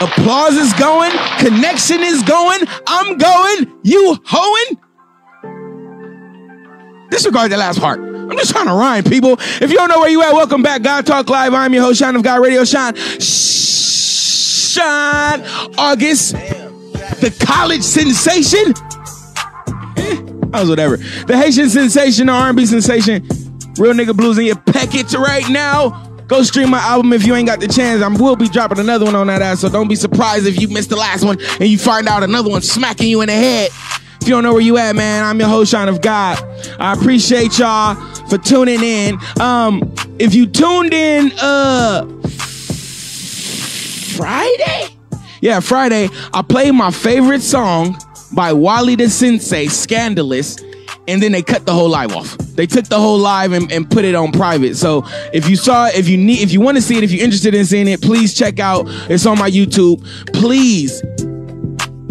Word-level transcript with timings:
Applause 0.00 0.54
is 0.54 0.72
going. 0.74 1.10
Connection 1.38 2.00
is 2.00 2.22
going. 2.22 2.60
I'm 2.86 3.18
going. 3.18 3.70
You 3.82 4.18
hoeing? 4.24 4.78
Disregard 7.10 7.52
the 7.52 7.58
last 7.58 7.80
part. 7.80 8.00
I'm 8.00 8.30
just 8.38 8.52
trying 8.52 8.68
to 8.68 8.72
rhyme, 8.72 9.04
people. 9.04 9.32
If 9.32 9.70
you 9.70 9.76
don't 9.76 9.88
know 9.88 10.00
where 10.00 10.08
you 10.08 10.22
at, 10.22 10.32
welcome 10.32 10.62
back. 10.62 10.82
God 10.82 11.04
Talk 11.04 11.28
Live. 11.28 11.52
I'm 11.52 11.74
your 11.74 11.82
host, 11.82 11.98
Shine 11.98 12.16
of 12.16 12.22
God 12.22 12.40
Radio. 12.40 12.64
Shine. 12.64 12.94
Shine. 14.70 15.42
August. 15.76 16.32
The 16.32 17.36
college 17.44 17.82
sensation. 17.82 18.72
Eh, 19.98 20.16
that 20.50 20.60
was 20.60 20.70
whatever. 20.70 20.96
The 20.96 21.36
Haitian 21.36 21.68
sensation, 21.68 22.28
the 22.28 22.32
R&B 22.32 22.64
sensation. 22.64 23.26
Real 23.76 23.92
nigga 23.92 24.16
blues 24.16 24.38
in 24.38 24.46
your 24.46 24.56
package 24.56 25.14
right 25.14 25.48
now. 25.50 26.09
Go 26.30 26.44
stream 26.44 26.70
my 26.70 26.78
album 26.78 27.12
if 27.12 27.26
you 27.26 27.34
ain't 27.34 27.48
got 27.48 27.58
the 27.58 27.66
chance. 27.66 28.04
I 28.04 28.08
will 28.08 28.36
be 28.36 28.48
dropping 28.48 28.78
another 28.78 29.04
one 29.04 29.16
on 29.16 29.26
that 29.26 29.42
ass, 29.42 29.62
so 29.62 29.68
don't 29.68 29.88
be 29.88 29.96
surprised 29.96 30.46
if 30.46 30.60
you 30.60 30.68
missed 30.68 30.88
the 30.88 30.94
last 30.96 31.24
one 31.24 31.40
and 31.58 31.68
you 31.68 31.76
find 31.76 32.06
out 32.06 32.22
another 32.22 32.48
one 32.48 32.62
smacking 32.62 33.08
you 33.08 33.20
in 33.20 33.26
the 33.26 33.32
head. 33.32 33.70
If 34.20 34.28
you 34.28 34.34
don't 34.34 34.44
know 34.44 34.52
where 34.52 34.62
you 34.62 34.76
at, 34.76 34.94
man, 34.94 35.24
I'm 35.24 35.40
your 35.40 35.48
host, 35.48 35.72
Shine 35.72 35.88
of 35.88 36.00
God. 36.02 36.38
I 36.78 36.92
appreciate 36.92 37.58
y'all 37.58 37.96
for 38.28 38.38
tuning 38.38 38.80
in. 38.80 39.18
Um, 39.40 39.92
if 40.20 40.32
you 40.32 40.46
tuned 40.46 40.94
in 40.94 41.32
uh 41.40 42.06
Friday? 44.16 44.86
Yeah, 45.40 45.58
Friday, 45.58 46.10
I 46.32 46.42
played 46.42 46.74
my 46.74 46.92
favorite 46.92 47.42
song 47.42 47.98
by 48.32 48.52
Wallie 48.52 48.94
the 48.94 49.10
Sensei, 49.10 49.66
Scandalous, 49.66 50.62
and 51.10 51.22
then 51.22 51.32
they 51.32 51.42
cut 51.42 51.66
the 51.66 51.72
whole 51.72 51.88
live 51.88 52.14
off. 52.14 52.38
They 52.38 52.66
took 52.66 52.86
the 52.86 52.98
whole 52.98 53.18
live 53.18 53.52
and, 53.52 53.70
and 53.72 53.90
put 53.90 54.04
it 54.04 54.14
on 54.14 54.32
private. 54.32 54.76
So 54.76 55.04
if 55.32 55.48
you 55.48 55.56
saw 55.56 55.86
it, 55.86 55.96
if 55.96 56.08
you 56.08 56.16
need, 56.16 56.40
if 56.40 56.52
you 56.52 56.60
want 56.60 56.76
to 56.76 56.82
see 56.82 56.96
it, 56.96 57.04
if 57.04 57.10
you're 57.10 57.24
interested 57.24 57.54
in 57.54 57.64
seeing 57.64 57.88
it, 57.88 58.00
please 58.00 58.34
check 58.34 58.58
out. 58.58 58.84
It's 59.10 59.26
on 59.26 59.38
my 59.38 59.50
YouTube. 59.50 60.04
Please 60.32 61.02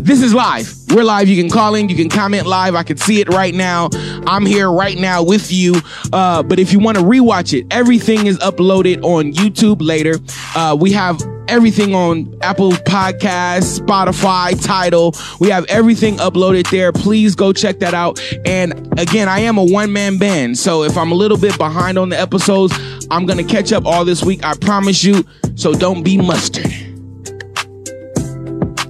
this 0.09 0.23
is 0.23 0.33
live. 0.33 0.73
We're 0.89 1.03
live. 1.03 1.27
You 1.27 1.39
can 1.39 1.51
call 1.51 1.75
in, 1.75 1.87
you 1.87 1.95
can 1.95 2.09
comment 2.09 2.47
live. 2.47 2.73
I 2.73 2.81
can 2.81 2.97
see 2.97 3.21
it 3.21 3.29
right 3.29 3.53
now. 3.53 3.89
I'm 4.25 4.43
here 4.43 4.71
right 4.71 4.97
now 4.97 5.21
with 5.21 5.51
you. 5.51 5.75
Uh, 6.11 6.41
but 6.41 6.57
if 6.57 6.73
you 6.73 6.79
want 6.79 6.97
to 6.97 7.03
rewatch 7.03 7.55
it, 7.55 7.67
everything 7.69 8.25
is 8.25 8.39
uploaded 8.39 9.03
on 9.03 9.33
YouTube 9.33 9.77
later. 9.81 10.15
Uh, 10.55 10.75
we 10.79 10.91
have 10.93 11.21
everything 11.49 11.93
on 11.93 12.37
Apple 12.41 12.71
Podcasts, 12.71 13.79
Spotify, 13.79 14.61
Tidal. 14.63 15.15
We 15.39 15.49
have 15.49 15.65
everything 15.65 16.17
uploaded 16.17 16.69
there. 16.69 16.91
Please 16.91 17.35
go 17.35 17.51
check 17.51 17.79
that 17.79 17.93
out. 17.93 18.21
And 18.45 18.73
again, 18.99 19.27
I 19.27 19.39
am 19.39 19.57
a 19.57 19.63
one 19.63 19.91
man 19.91 20.17
band. 20.17 20.57
So 20.57 20.83
if 20.83 20.97
I'm 20.97 21.11
a 21.11 21.15
little 21.15 21.37
bit 21.37 21.57
behind 21.57 21.97
on 21.97 22.09
the 22.09 22.19
episodes, 22.19 22.73
I'm 23.11 23.25
going 23.25 23.37
to 23.37 23.43
catch 23.43 23.73
up 23.73 23.85
all 23.85 24.05
this 24.05 24.23
week. 24.23 24.45
I 24.45 24.55
promise 24.55 25.03
you. 25.03 25.25
So 25.55 25.73
don't 25.73 26.03
be 26.03 26.17
mustard. 26.17 26.71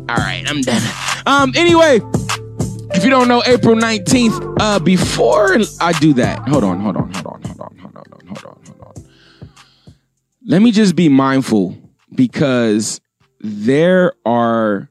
All 0.09 0.17
right, 0.17 0.43
I'm 0.47 0.61
done. 0.61 0.81
Um, 1.25 1.53
anyway, 1.55 1.99
if 2.93 3.03
you 3.03 3.09
don't 3.09 3.27
know, 3.27 3.43
April 3.45 3.75
19th, 3.75 4.57
uh, 4.59 4.79
before 4.79 5.57
I 5.79 5.93
do 5.99 6.13
that, 6.13 6.47
hold 6.47 6.63
on, 6.63 6.79
hold 6.79 6.97
on, 6.97 7.13
hold 7.13 7.27
on, 7.27 7.43
hold 7.43 7.61
on, 7.61 7.77
hold 7.77 7.97
on, 7.97 8.27
hold 8.27 8.45
on, 8.45 8.61
hold 8.65 8.97
on. 8.97 9.05
Let 10.45 10.61
me 10.61 10.71
just 10.71 10.95
be 10.95 11.09
mindful 11.09 11.77
because 12.19 12.99
there 13.39 14.11
are 14.25 14.89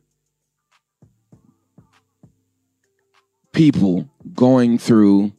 people 3.52 4.08
going 4.32 4.78
through 4.78 5.30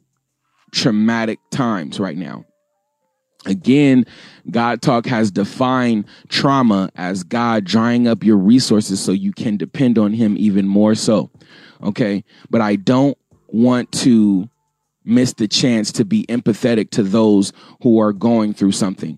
traumatic 0.71 1.39
times 1.49 1.99
right 1.99 2.15
now. 2.15 2.45
Again, 3.47 4.05
God 4.51 4.83
Talk 4.83 5.07
has 5.07 5.31
defined 5.31 6.05
trauma 6.27 6.91
as 6.95 7.23
God 7.23 7.63
drying 7.63 8.07
up 8.07 8.23
your 8.23 8.37
resources 8.37 8.99
so 8.99 9.11
you 9.11 9.33
can 9.33 9.57
depend 9.57 9.97
on 9.97 10.13
Him 10.13 10.35
even 10.37 10.67
more 10.67 10.93
so. 10.93 11.31
Okay. 11.81 12.23
But 12.51 12.61
I 12.61 12.75
don't 12.75 13.17
want 13.47 13.91
to 13.93 14.47
miss 15.03 15.33
the 15.33 15.47
chance 15.47 15.91
to 15.93 16.05
be 16.05 16.27
empathetic 16.27 16.91
to 16.91 17.01
those 17.01 17.51
who 17.81 17.97
are 17.97 18.13
going 18.13 18.53
through 18.53 18.73
something. 18.73 19.17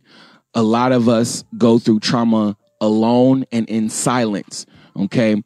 A 0.54 0.64
lot 0.64 0.94
of 0.94 1.10
us 1.10 1.44
go 1.58 1.78
through 1.78 2.00
trauma 2.00 2.56
alone 2.82 3.46
and 3.52 3.70
in 3.70 3.90
silence. 3.90 4.66
Okay 4.98 5.42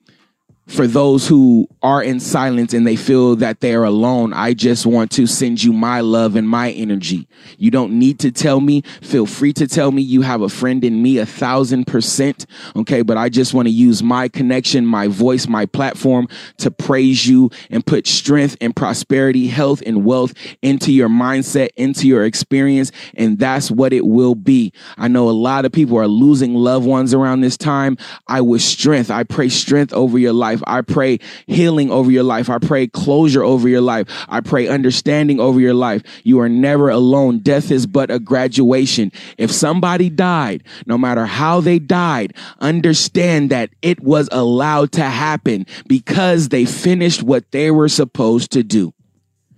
for 0.67 0.87
those 0.87 1.27
who 1.27 1.67
are 1.83 2.01
in 2.01 2.19
silence 2.19 2.73
and 2.73 2.87
they 2.87 2.95
feel 2.95 3.35
that 3.35 3.59
they 3.59 3.75
are 3.75 3.83
alone, 3.83 4.33
I 4.33 4.53
just 4.53 4.85
want 4.85 5.11
to 5.11 5.27
send 5.27 5.63
you 5.63 5.71
my 5.71 6.01
love 6.01 6.35
and 6.35 6.49
my 6.49 6.71
energy. 6.71 7.27
You 7.57 7.69
don't 7.69 7.99
need 7.99 8.19
to 8.19 8.31
tell 8.31 8.59
me. 8.59 8.81
Feel 9.01 9.27
free 9.27 9.53
to 9.53 9.67
tell 9.67 9.91
me 9.91 10.01
you 10.01 10.23
have 10.23 10.41
a 10.41 10.49
friend 10.49 10.83
in 10.83 11.03
me 11.03 11.19
a 11.19 11.25
thousand 11.25 11.85
percent. 11.85 12.47
Okay. 12.75 13.03
But 13.03 13.17
I 13.17 13.29
just 13.29 13.53
want 13.53 13.67
to 13.67 13.71
use 13.71 14.01
my 14.01 14.27
connection, 14.27 14.87
my 14.87 15.07
voice, 15.07 15.47
my 15.47 15.67
platform 15.67 16.27
to 16.57 16.71
praise 16.71 17.27
you 17.27 17.51
and 17.69 17.85
put 17.85 18.07
strength 18.07 18.57
and 18.59 18.75
prosperity, 18.75 19.47
health 19.47 19.83
and 19.85 20.03
wealth 20.03 20.33
into 20.63 20.91
your 20.91 21.09
mindset, 21.09 21.69
into 21.75 22.07
your 22.07 22.25
experience. 22.25 22.91
And 23.13 23.37
that's 23.37 23.69
what 23.69 23.93
it 23.93 24.05
will 24.05 24.35
be. 24.35 24.73
I 24.97 25.09
know 25.09 25.29
a 25.29 25.31
lot 25.31 25.65
of 25.65 25.71
people 25.71 25.99
are 25.99 26.07
losing 26.07 26.55
loved 26.55 26.87
ones 26.87 27.13
around 27.13 27.41
this 27.41 27.57
time. 27.57 27.97
I 28.27 28.41
wish 28.41 28.63
strength. 28.63 29.11
I 29.11 29.23
pray 29.23 29.49
strength 29.49 29.93
over 29.93 30.17
your 30.17 30.33
life 30.33 30.54
life. 30.55 30.63
I 30.67 30.81
pray 30.81 31.19
healing 31.47 31.91
over 31.91 32.11
your 32.11 32.23
life. 32.23 32.49
I 32.49 32.59
pray 32.59 32.88
closure 32.88 33.43
over 33.43 33.67
your 33.67 33.81
life. 33.81 34.07
I 34.29 34.41
pray 34.41 34.67
understanding 34.67 35.39
over 35.39 35.59
your 35.59 35.73
life. 35.73 36.01
You 36.23 36.39
are 36.39 36.49
never 36.49 36.89
alone. 36.89 37.39
Death 37.39 37.71
is 37.71 37.85
but 37.88 38.11
a 38.11 38.19
graduation. 38.19 39.11
If 39.38 39.51
somebody 39.51 40.09
died, 40.09 40.63
no 40.85 40.97
matter 40.97 41.25
how 41.25 41.61
they 41.61 41.79
died, 41.79 42.35
understand 42.59 43.49
that 43.49 43.69
it 43.81 44.01
was 44.01 44.29
allowed 44.31 44.91
to 44.94 45.03
happen 45.03 45.65
because 45.88 46.49
they 46.49 46.65
finished 46.65 47.23
what 47.23 47.51
they 47.51 47.71
were 47.71 47.89
supposed 47.89 48.51
to 48.51 48.63
do. 48.63 48.94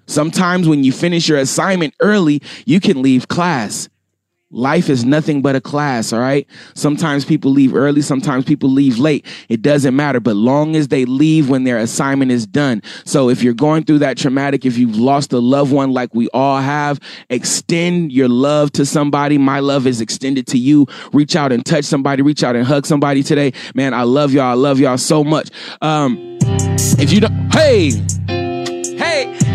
Sometimes 0.08 0.68
when 0.68 0.84
you 0.84 0.94
finish 0.94 1.28
your 1.28 1.38
assignment 1.38 1.94
early, 2.00 2.42
you 2.66 2.80
can 2.80 3.02
leave 3.02 3.28
class. 3.28 3.90
Life 4.50 4.90
is 4.90 5.04
nothing 5.04 5.42
but 5.42 5.58
a 5.58 5.62
class, 5.62 6.14
all 6.14 6.22
right? 6.22 6.48
Sometimes 6.74 7.26
people 7.26 7.52
leave 7.52 7.76
early, 7.76 8.02
sometimes 8.02 8.46
people 8.46 8.70
leave 8.70 8.98
late. 8.98 9.26
It 9.50 9.62
doesn't 9.62 9.94
matter, 9.94 10.22
but 10.22 10.38
long 10.38 10.78
as 10.78 10.88
they 10.88 11.04
leave 11.04 11.50
when 11.50 11.66
their 11.66 11.78
assignment 11.78 12.32
is 12.32 12.48
done. 12.48 12.82
So 13.04 13.30
if 13.30 13.44
you're 13.44 13.54
going 13.54 13.84
through 13.84 14.00
that 14.00 14.18
traumatic, 14.18 14.66
if 14.66 14.78
you've 14.78 14.98
lost 14.98 15.34
a 15.34 15.40
loved 15.40 15.74
one 15.74 15.92
like 15.92 16.16
we 16.16 16.30
all 16.30 16.62
have, 16.62 16.98
extend 17.30 18.14
your 18.14 18.30
love 18.30 18.72
to 18.74 18.86
somebody. 18.86 19.38
My 19.38 19.60
love 19.60 19.86
is 19.86 20.00
extended 20.00 20.48
to 20.48 20.58
you. 20.58 20.88
Reach 21.12 21.36
out 21.36 21.52
and 21.52 21.66
touch 21.66 21.84
somebody, 21.84 22.22
reach 22.22 22.42
out 22.42 22.56
and 22.56 22.66
hug 22.66 22.86
somebody 22.86 23.24
today. 23.24 23.52
Man, 23.76 23.94
I 23.94 24.04
love 24.04 24.32
y'all. 24.32 24.46
I 24.46 24.54
love 24.54 24.80
y'all 24.80 24.98
so 24.98 25.26
much. 25.26 25.50
Um, 25.82 26.38
if 26.98 27.12
you 27.12 27.20
don't, 27.20 27.52
hey, 27.52 27.92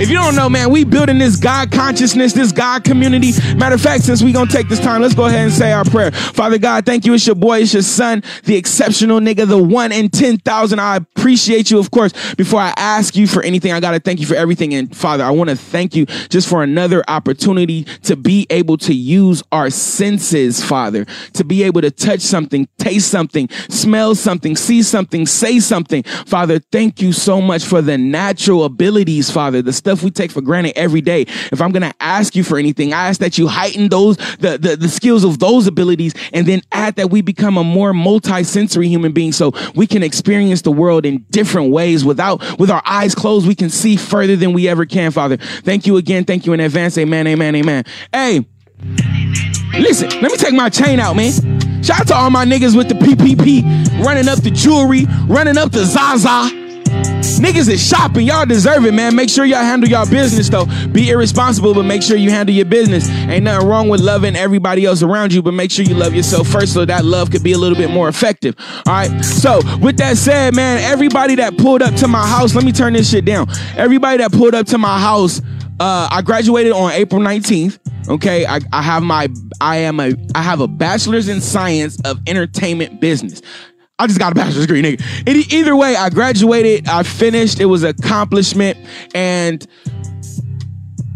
if 0.01 0.09
you 0.09 0.17
don't 0.17 0.35
know, 0.35 0.49
man, 0.49 0.71
we 0.71 0.85
building 0.85 1.19
this 1.19 1.37
God 1.37 1.73
consciousness, 1.73 2.33
this 2.33 2.53
God 2.53 2.85
community. 2.85 3.33
Matter 3.57 3.75
of 3.75 3.81
fact, 3.81 4.05
since 4.05 4.23
we 4.23 4.33
gonna 4.33 4.51
take 4.51 4.69
this 4.69 4.81
time, 4.81 5.03
let's 5.03 5.15
go 5.15 5.27
ahead 5.27 5.41
and 5.41 5.53
say 5.53 5.73
our 5.73 5.85
prayer. 5.85 6.13
Father 6.13 6.59
God, 6.59 6.87
thank 6.87 7.05
you. 7.05 7.15
It's 7.15 7.27
your 7.27 7.37
boy, 7.37 7.61
it's 7.61 7.73
your 7.73 7.83
son, 7.83 8.23
the 8.45 8.57
exceptional 8.57 9.21
nigga, 9.21 9.47
the 9.47 9.59
one 9.59 9.93
in 9.93 10.09
10,000. 10.09 10.79
I 10.79 10.97
appreciate 10.97 11.71
you, 11.71 11.79
of 11.79 11.91
course. 11.91 12.13
Before 12.35 12.61
I 12.61 12.73
ask 12.77 13.17
you 13.17 13.27
for 13.27 13.43
anything, 13.43 13.73
I 13.73 13.81
gotta 13.81 14.01
thank 14.01 14.21
you 14.21 14.27
for 14.27 14.35
everything. 14.35 14.75
And 14.75 14.95
Father, 14.97 15.25
I 15.25 15.31
wanna 15.31 15.57
thank 15.57 15.97
you 15.97 16.07
just 16.07 16.49
for 16.49 16.63
another 16.63 17.03
opportunity 17.09 17.85
to 18.05 18.17
be 18.17 18.47
able 18.51 18.79
to 18.79 18.95
use 18.95 19.43
our 19.51 19.71
senses, 19.71 20.65
Father, 20.65 21.05
to 21.35 21.45
be 21.45 21.63
able 21.65 21.81
to 21.81 21.91
touch 21.91 22.21
something, 22.21 22.69
taste 22.79 23.11
something, 23.11 23.49
smell 23.69 24.15
something, 24.15 24.57
see 24.57 24.83
something, 24.83 25.27
say 25.27 25.61
something. 25.61 26.03
Father, 26.05 26.59
thank 26.59 27.03
you 27.03 27.13
so 27.13 27.41
much 27.41 27.65
for 27.65 27.83
the 27.83 27.99
natural 27.99 28.65
abilities 28.65 29.33
Father, 29.33 29.63
the 29.63 29.73
stuff 29.83 30.05
we 30.05 30.13
take 30.13 30.31
for 30.31 30.41
granted 30.41 30.79
every 30.79 31.01
day. 31.01 31.23
If 31.51 31.61
I'm 31.61 31.73
going 31.73 31.83
to 31.83 31.95
ask 31.99 32.37
you 32.37 32.45
for 32.45 32.57
anything, 32.57 32.93
I 32.93 33.09
ask 33.09 33.19
that 33.19 33.37
you 33.37 33.49
heighten 33.49 33.89
those, 33.89 34.17
the, 34.39 34.57
the, 34.61 34.77
the 34.77 34.89
skills 34.89 35.25
of 35.25 35.41
those 35.41 35.67
abilities 35.67 36.15
and 36.33 36.47
then 36.47 36.63
add 36.71 36.95
that 36.97 37.11
we 37.11 37.21
become 37.21 37.57
a 37.57 37.65
more 37.65 37.93
multi-sensory 37.93 38.87
human 38.87 39.11
being 39.11 39.33
so 39.33 39.53
we 39.75 39.89
can 39.89 40.05
experience 40.05 40.63
the 40.63 40.71
world 40.71 41.05
in 41.05 41.19
different 41.31 41.73
ways 41.73 42.05
without, 42.05 42.41
with 42.61 42.71
our 42.71 42.83
eyes 42.87 43.15
closed, 43.15 43.49
we 43.49 43.57
can 43.57 43.71
see 43.71 43.97
further 43.97 44.37
than 44.37 44.53
we 44.53 44.69
ever 44.69 44.87
can, 44.87 45.11
Father. 45.11 45.37
Thank 45.37 45.87
you 45.87 45.97
again. 45.97 46.25
Thank 46.25 46.47
you 46.47 46.53
in 46.53 46.61
advance. 46.61 46.97
Amen, 46.97 47.27
amen, 47.27 47.57
amen. 47.57 47.85
Hey, 48.13 48.47
listen, 49.73 50.09
let 50.21 50.31
me 50.31 50.37
take 50.37 50.55
my 50.55 50.69
chain 50.69 51.01
out, 51.01 51.17
man. 51.17 51.83
Shout 51.83 52.03
out 52.03 52.07
to 52.07 52.15
all 52.15 52.31
my 52.31 52.45
niggas 52.45 52.77
with 52.77 52.89
the 52.89 52.95
PPP, 52.95 54.05
running 54.05 54.29
up 54.29 54.41
the 54.43 54.53
jewelry, 54.53 55.07
running 55.27 55.59
up 55.59 55.73
the 55.73 55.85
Zaza. 55.85 56.62
Niggas 57.43 57.69
is 57.69 57.85
shopping. 57.85 58.25
Y'all 58.25 58.47
deserve 58.47 58.87
it, 58.87 58.95
man. 58.95 59.17
Make 59.17 59.29
sure 59.29 59.45
y'all 59.45 59.65
handle 59.65 59.91
y'all 59.91 60.09
business, 60.09 60.49
though. 60.49 60.67
Be 60.93 61.11
irresponsible, 61.11 61.75
but 61.75 61.83
make 61.83 62.01
sure 62.01 62.17
you 62.17 62.31
handle 62.31 62.55
your 62.55 62.67
business. 62.67 63.09
Ain't 63.09 63.43
nothing 63.43 63.67
wrong 63.67 63.89
with 63.89 64.01
loving 64.01 64.37
everybody 64.37 64.85
else 64.85 65.03
around 65.03 65.33
you, 65.33 65.43
but 65.43 65.53
make 65.53 65.73
sure 65.73 65.85
you 65.85 65.95
love 65.95 66.15
yourself 66.15 66.47
first 66.47 66.73
so 66.73 66.85
that 66.85 67.05
love 67.05 67.33
could 67.33 67.43
be 67.43 67.51
a 67.51 67.59
little 67.59 67.77
bit 67.77 67.91
more 67.91 68.09
effective. 68.09 68.55
All 68.87 68.93
right. 68.93 69.25
So, 69.25 69.61
with 69.79 69.97
that 69.97 70.19
said, 70.19 70.55
man, 70.55 70.79
everybody 70.83 71.35
that 71.35 71.59
pulled 71.59 71.83
up 71.83 71.97
to 71.97 72.07
my 72.07 72.25
house, 72.25 72.55
let 72.55 72.65
me 72.65 72.71
turn 72.71 72.93
this 72.93 73.11
shit 73.11 73.25
down. 73.25 73.49
Everybody 73.77 74.19
that 74.19 74.31
pulled 74.31 74.55
up 74.55 74.67
to 74.67 74.79
my 74.79 75.01
house, 75.01 75.41
uh, 75.81 76.09
I 76.13 76.23
graduated 76.23 76.71
on 76.71 76.93
April 76.93 77.21
19th. 77.21 77.81
Okay, 78.09 78.47
I, 78.47 78.61
I 78.73 78.83
have 78.83 79.03
my 79.03 79.29
I 79.61 79.79
am 79.79 80.01
a 80.01 80.13
I 80.35 80.43
have 80.43 80.61
a 80.61 80.67
bachelor's 80.67 81.29
in 81.29 81.41
science 81.41 82.01
of 82.05 82.21
entertainment 82.27 83.01
business. 83.01 83.43
I 84.03 84.09
just 84.09 84.19
got 84.19 84.33
a 84.33 84.35
bachelor's 84.35 84.67
degree, 84.67 84.83
nigga. 84.83 85.53
either 85.53 85.77
way, 85.77 85.95
I 85.95 86.11
graduated, 86.11 86.89
I 86.89 87.05
finished. 87.05 87.61
It 87.61 87.67
was 87.67 87.85
an 87.85 87.91
accomplishment, 87.91 88.77
and 89.15 89.65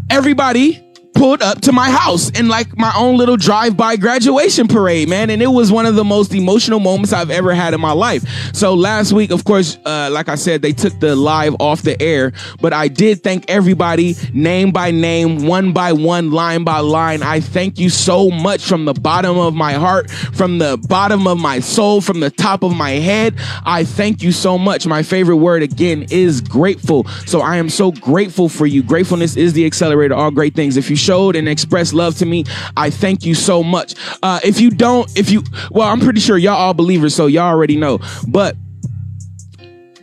everybody 0.09 0.86
pulled 1.17 1.41
up 1.41 1.59
to 1.61 1.71
my 1.71 1.89
house 1.89 2.29
in 2.39 2.47
like 2.47 2.77
my 2.77 2.93
own 2.95 3.17
little 3.17 3.37
drive-by 3.37 3.95
graduation 3.95 4.67
parade, 4.67 5.09
man. 5.09 5.31
And 5.31 5.41
it 5.41 5.47
was 5.47 5.71
one 5.71 5.87
of 5.87 5.95
the 5.95 6.03
most 6.03 6.31
emotional 6.33 6.79
moments 6.79 7.11
I've 7.11 7.31
ever 7.31 7.55
had 7.55 7.73
in 7.73 7.81
my 7.81 7.91
life. 7.91 8.23
So 8.53 8.75
last 8.75 9.13
week, 9.13 9.31
of 9.31 9.43
course, 9.43 9.79
uh, 9.83 10.09
like 10.11 10.29
I 10.29 10.35
said, 10.35 10.61
they 10.61 10.73
took 10.73 10.99
the 10.99 11.15
live 11.15 11.55
off 11.59 11.81
the 11.81 11.99
air, 11.99 12.33
but 12.61 12.71
I 12.71 12.87
did 12.87 13.23
thank 13.23 13.49
everybody 13.49 14.15
name 14.31 14.71
by 14.71 14.91
name, 14.91 15.47
one 15.47 15.73
by 15.73 15.91
one, 15.91 16.31
line 16.31 16.63
by 16.63 16.79
line. 16.79 17.23
I 17.23 17.39
thank 17.39 17.79
you 17.79 17.89
so 17.89 18.29
much 18.29 18.63
from 18.65 18.85
the 18.85 18.93
bottom 18.93 19.39
of 19.39 19.55
my 19.55 19.73
heart, 19.73 20.11
from 20.11 20.59
the 20.59 20.77
bottom 20.87 21.25
of 21.25 21.39
my 21.39 21.59
soul, 21.61 21.99
from 21.99 22.19
the 22.19 22.29
top 22.29 22.61
of 22.61 22.75
my 22.75 22.91
head. 22.91 23.33
I 23.65 23.85
thank 23.85 24.21
you 24.21 24.31
so 24.31 24.59
much. 24.59 24.85
My 24.85 25.01
favorite 25.01 25.37
word 25.37 25.63
again 25.63 26.05
is 26.11 26.41
grateful. 26.41 27.07
So 27.25 27.41
I 27.41 27.57
am 27.57 27.69
so 27.69 27.91
grateful 27.91 28.49
for 28.49 28.67
you. 28.67 28.83
Gratefulness 28.83 29.35
is 29.35 29.53
the 29.53 29.65
accelerator, 29.65 30.13
all 30.13 30.29
great 30.29 30.53
things. 30.53 30.77
If 30.77 30.91
you 30.91 30.95
showed 31.07 31.37
and 31.37 31.47
expressed 31.47 31.93
love 31.93 32.17
to 32.17 32.25
me. 32.25 32.43
I 32.75 32.89
thank 32.89 33.25
you 33.25 33.33
so 33.33 33.63
much. 33.63 33.95
Uh, 34.21 34.41
if 34.43 34.59
you 34.59 34.69
don't, 34.69 35.09
if 35.17 35.31
you, 35.31 35.41
well, 35.71 35.87
I'm 35.87 36.01
pretty 36.01 36.19
sure 36.19 36.37
y'all 36.37 36.57
all 36.57 36.73
believers, 36.73 37.15
so 37.15 37.27
y'all 37.27 37.45
already 37.45 37.77
know. 37.77 37.99
But 38.27 38.57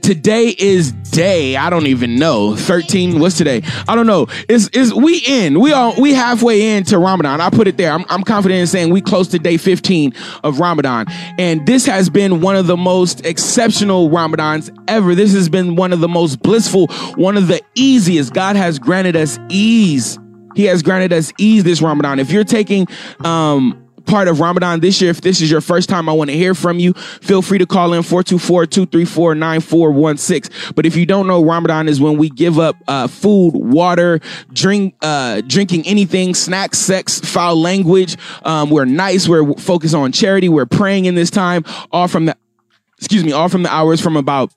today 0.01 0.55
is 0.59 0.93
day 0.93 1.57
i 1.57 1.71
don't 1.71 1.87
even 1.87 2.17
know 2.17 2.55
13 2.55 3.21
what's 3.21 3.39
today? 3.39 3.63
I 3.89 3.95
don't 3.95 4.07
know. 4.07 4.27
Is 4.51 4.69
is 4.71 4.93
we 4.93 5.23
in 5.27 5.61
we 5.61 5.73
are 5.73 5.95
we 5.99 6.13
halfway 6.13 6.77
into 6.77 6.99
ramadan. 6.99 7.41
I 7.41 7.49
put 7.49 7.69
it 7.69 7.79
there. 7.79 7.91
I'm, 7.91 8.05
I'm 8.11 8.23
confident 8.23 8.61
in 8.61 8.67
saying 8.67 8.93
we 8.93 9.01
close 9.01 9.29
to 9.29 9.39
day 9.39 9.57
15 9.57 10.13
of 10.43 10.61
ramadan. 10.61 11.07
And 11.39 11.65
this 11.67 11.87
has 11.87 12.11
been 12.11 12.43
one 12.43 12.57
of 12.57 12.67
the 12.67 12.77
most 12.77 13.25
exceptional 13.25 14.11
ramadans 14.11 14.77
ever. 14.89 15.15
This 15.15 15.33
has 15.33 15.49
been 15.49 15.75
one 15.75 15.95
of 15.95 16.01
the 16.01 16.09
most 16.09 16.43
blissful 16.43 16.89
one 17.15 17.39
of 17.39 17.47
the 17.49 17.63
easiest. 17.75 18.35
God 18.35 18.57
has 18.57 18.79
granted 18.79 19.17
us 19.17 19.39
ease 19.49 20.19
he 20.55 20.65
has 20.65 20.83
granted 20.83 21.13
us 21.13 21.33
ease 21.39 21.65
this 21.65 21.83
Ramadan. 21.83 22.19
If 22.19 22.31
you're 22.31 22.45
taking 22.45 22.87
um, 23.25 23.85
part 24.07 24.29
of 24.29 24.41
Ramadan 24.41 24.81
this 24.81 25.01
year, 25.01 25.11
if 25.11 25.21
this 25.21 25.41
is 25.41 25.49
your 25.51 25.61
first 25.61 25.89
time, 25.89 26.09
I 26.09 26.13
want 26.13 26.31
to 26.31 26.37
hear 26.37 26.55
from 26.55 26.79
you. 26.79 26.93
Feel 26.93 27.43
free 27.43 27.59
to 27.59 27.67
call 27.67 27.93
in 27.93 28.03
424-234-9416. 28.03 30.75
But 30.75 30.87
if 30.87 30.97
you 30.97 31.05
don't 31.07 31.27
know, 31.27 31.45
Ramadan 31.45 31.89
is 31.89 32.01
when 32.01 32.17
we 32.19 32.31
give 32.31 32.59
up 32.59 32.77
uh, 32.89 33.07
food, 33.09 33.53
water, 33.55 34.21
drink, 34.53 34.95
uh, 35.03 35.43
drinking 35.47 35.87
anything, 35.87 36.35
snacks, 36.35 36.79
sex, 36.79 37.21
foul 37.21 37.61
language. 37.61 38.17
Um, 38.43 38.71
we're 38.71 38.85
nice. 38.85 39.29
We're 39.29 39.55
focused 39.55 39.95
on 39.95 40.13
charity. 40.13 40.49
We're 40.49 40.67
praying 40.67 41.07
in 41.07 41.15
this 41.15 41.31
time, 41.31 41.65
all 41.91 42.09
from 42.09 42.27
the, 42.27 42.37
excuse 42.99 43.25
me, 43.25 43.33
all 43.33 43.49
from 43.49 43.63
the 43.63 43.73
hours 43.73 44.01
from 44.01 44.17
about 44.17 44.53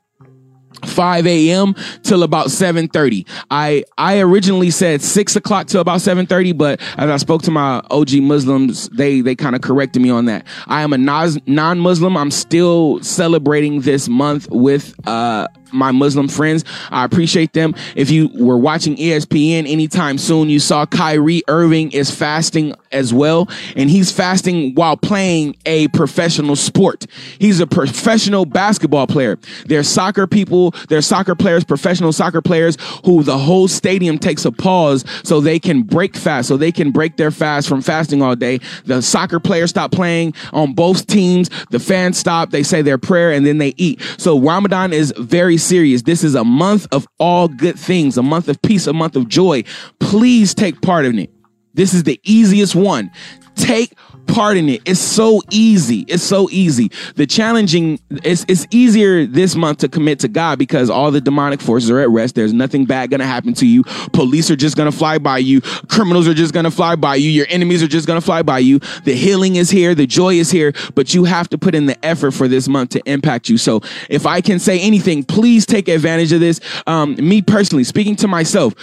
5 0.85 1.27
a.m. 1.27 1.75
till 2.03 2.24
about 2.24 2.47
7:30. 2.47 3.25
I 3.51 3.83
I 3.97 4.19
originally 4.19 4.71
said 4.71 5.01
six 5.01 5.35
o'clock 5.35 5.68
till 5.68 5.81
about 5.81 6.00
7:30, 6.00 6.57
but 6.57 6.81
as 6.97 7.09
I 7.09 7.18
spoke 7.18 7.41
to 7.44 7.51
my 7.51 7.81
OG 7.89 8.21
Muslims, 8.21 8.89
they 8.89 9.21
they 9.21 9.35
kind 9.35 9.56
of 9.56 9.62
corrected 9.62 10.01
me 10.01 10.09
on 10.09 10.25
that. 10.25 10.45
I 10.68 10.81
am 10.81 10.94
a 10.94 10.97
non-Muslim. 10.97 12.18
I'm 12.18 12.31
still 12.31 13.00
celebrating 13.01 13.81
this 13.81 14.07
month 14.07 14.47
with 14.51 14.94
uh 15.07 15.47
my 15.72 15.92
Muslim 15.92 16.28
friends. 16.28 16.64
I 16.92 17.04
appreciate 17.04 17.54
them. 17.54 17.75
If 17.96 18.10
you 18.10 18.30
were 18.36 18.58
watching 18.58 18.96
ESPN 18.96 19.69
anytime 19.69 20.18
soon, 20.18 20.50
you 20.50 20.60
saw 20.60 20.86
Kyrie 20.86 21.44
Irving 21.48 21.92
is 21.92 22.12
fasting 22.12 22.74
as 22.92 23.14
well. 23.14 23.50
And 23.75 23.90
he's 23.90 24.12
fasting 24.12 24.74
while 24.75 24.98
playing 24.98 25.56
a 25.66 25.88
professional 25.90 26.56
sport. 26.56 27.06
He's 27.40 27.60
a 27.60 27.68
professional 27.68 28.46
basketball 28.46 29.08
player. 29.08 29.38
There's 29.66 29.88
soccer 29.88 30.28
people, 30.28 30.72
there's 30.90 31.06
soccer 31.06 31.36
players, 31.36 31.64
professional 31.64 32.12
soccer 32.12 32.42
players 32.42 32.78
who 33.06 33.24
the 33.24 33.38
whole 33.38 33.68
stadium 33.68 34.18
takes 34.18 34.46
a 34.46 34.52
pause 34.52 35.06
so 35.24 35.40
they 35.40 35.60
can 35.60 35.84
break 35.84 36.16
fast, 36.16 36.48
so 36.48 36.58
they 36.58 36.72
can 36.72 36.92
break 36.92 37.18
their 37.18 37.31
fast 37.31 37.68
from 37.68 37.81
fasting 37.81 38.22
all 38.22 38.36
day. 38.36 38.60
The 38.86 39.02
soccer 39.02 39.40
players 39.40 39.69
stop 39.69 39.92
playing 39.92 40.34
on 40.54 40.74
both 40.74 41.08
teams. 41.08 41.50
The 41.69 41.80
fans 41.80 42.18
stop. 42.18 42.52
They 42.52 42.64
say 42.64 42.81
their 42.81 42.98
prayer 42.98 43.31
and 43.31 43.46
then 43.46 43.58
they 43.58 43.74
eat. 43.78 44.02
So 44.18 44.40
Ramadan 44.40 44.94
is 44.94 45.14
very 45.18 45.56
serious. 45.57 46.04
This 46.04 46.24
is 46.24 46.36
a 46.36 46.44
month 46.44 46.88
of 46.92 47.07
all 47.19 47.48
good 47.48 47.77
things, 47.77 48.18
a 48.18 48.24
month 48.24 48.48
of 48.48 48.62
peace, 48.62 48.88
a 48.88 48.94
month 48.94 49.15
of 49.15 49.27
joy. 49.27 49.63
Please 50.00 50.54
take 50.54 50.81
part 50.81 51.06
in 51.06 51.19
it. 51.19 51.31
This 51.74 51.94
is 51.94 52.04
the 52.04 52.19
easiest 52.24 52.75
one. 52.75 53.12
Take 53.56 53.94
part 54.27 54.57
in 54.57 54.69
it. 54.69 54.81
It's 54.85 55.00
so 55.00 55.41
easy. 55.50 56.01
It's 56.07 56.24
so 56.24 56.50
easy. 56.51 56.91
The 57.15 57.25
challenging, 57.25 58.00
it's, 58.09 58.45
it's 58.47 58.68
easier 58.71 59.25
this 59.25 59.56
month 59.56 59.79
to 59.79 59.89
commit 59.89 60.19
to 60.19 60.27
God 60.27 60.59
because 60.59 60.89
all 60.89 61.12
the 61.12 61.21
demonic 61.21 61.62
forces 61.62 61.89
are 61.89 62.00
at 62.00 62.09
rest. 62.09 62.35
There's 62.35 62.53
nothing 62.53 62.85
bad 62.85 63.09
to 63.12 63.25
happen 63.25 63.53
to 63.56 63.65
you. 63.65 63.83
Police 64.13 64.51
are 64.51 64.56
just 64.56 64.77
to 64.77 64.91
fly 64.91 65.18
by 65.18 65.39
you. 65.39 65.62
Criminals 65.62 66.27
are 66.27 66.33
just 66.33 66.53
to 66.53 66.71
fly 66.71 66.95
by 66.95 67.15
you. 67.15 67.29
Your 67.29 67.47
enemies 67.50 67.81
are 67.81 67.88
just 67.88 68.07
to 68.07 68.21
fly 68.21 68.41
by 68.44 68.59
you. 68.59 68.79
The 69.06 69.13
healing 69.13 69.56
is 69.56 69.69
here. 69.69 69.95
The 69.95 70.06
joy 70.06 70.35
is 70.35 70.51
here, 70.51 70.73
but 70.94 71.13
you 71.13 71.23
have 71.23 71.50
to 71.50 71.57
put 71.57 71.73
in 71.73 71.85
the 71.85 72.06
effort 72.06 72.31
for 72.31 72.47
this 72.47 72.68
month 72.68 72.91
to 72.91 73.01
impact 73.09 73.50
you. 73.50 73.57
So 73.57 73.81
if 74.09 74.25
I 74.25 74.41
can 74.41 74.59
say 74.59 74.80
anything, 74.80 75.23
please 75.23 75.65
take 75.65 75.88
advantage 75.88 76.31
of 76.31 76.39
this. 76.39 76.59
Um, 76.85 77.15
me 77.15 77.41
personally, 77.41 77.83
speaking 77.83 78.15
to 78.18 78.27
myself, 78.27 78.73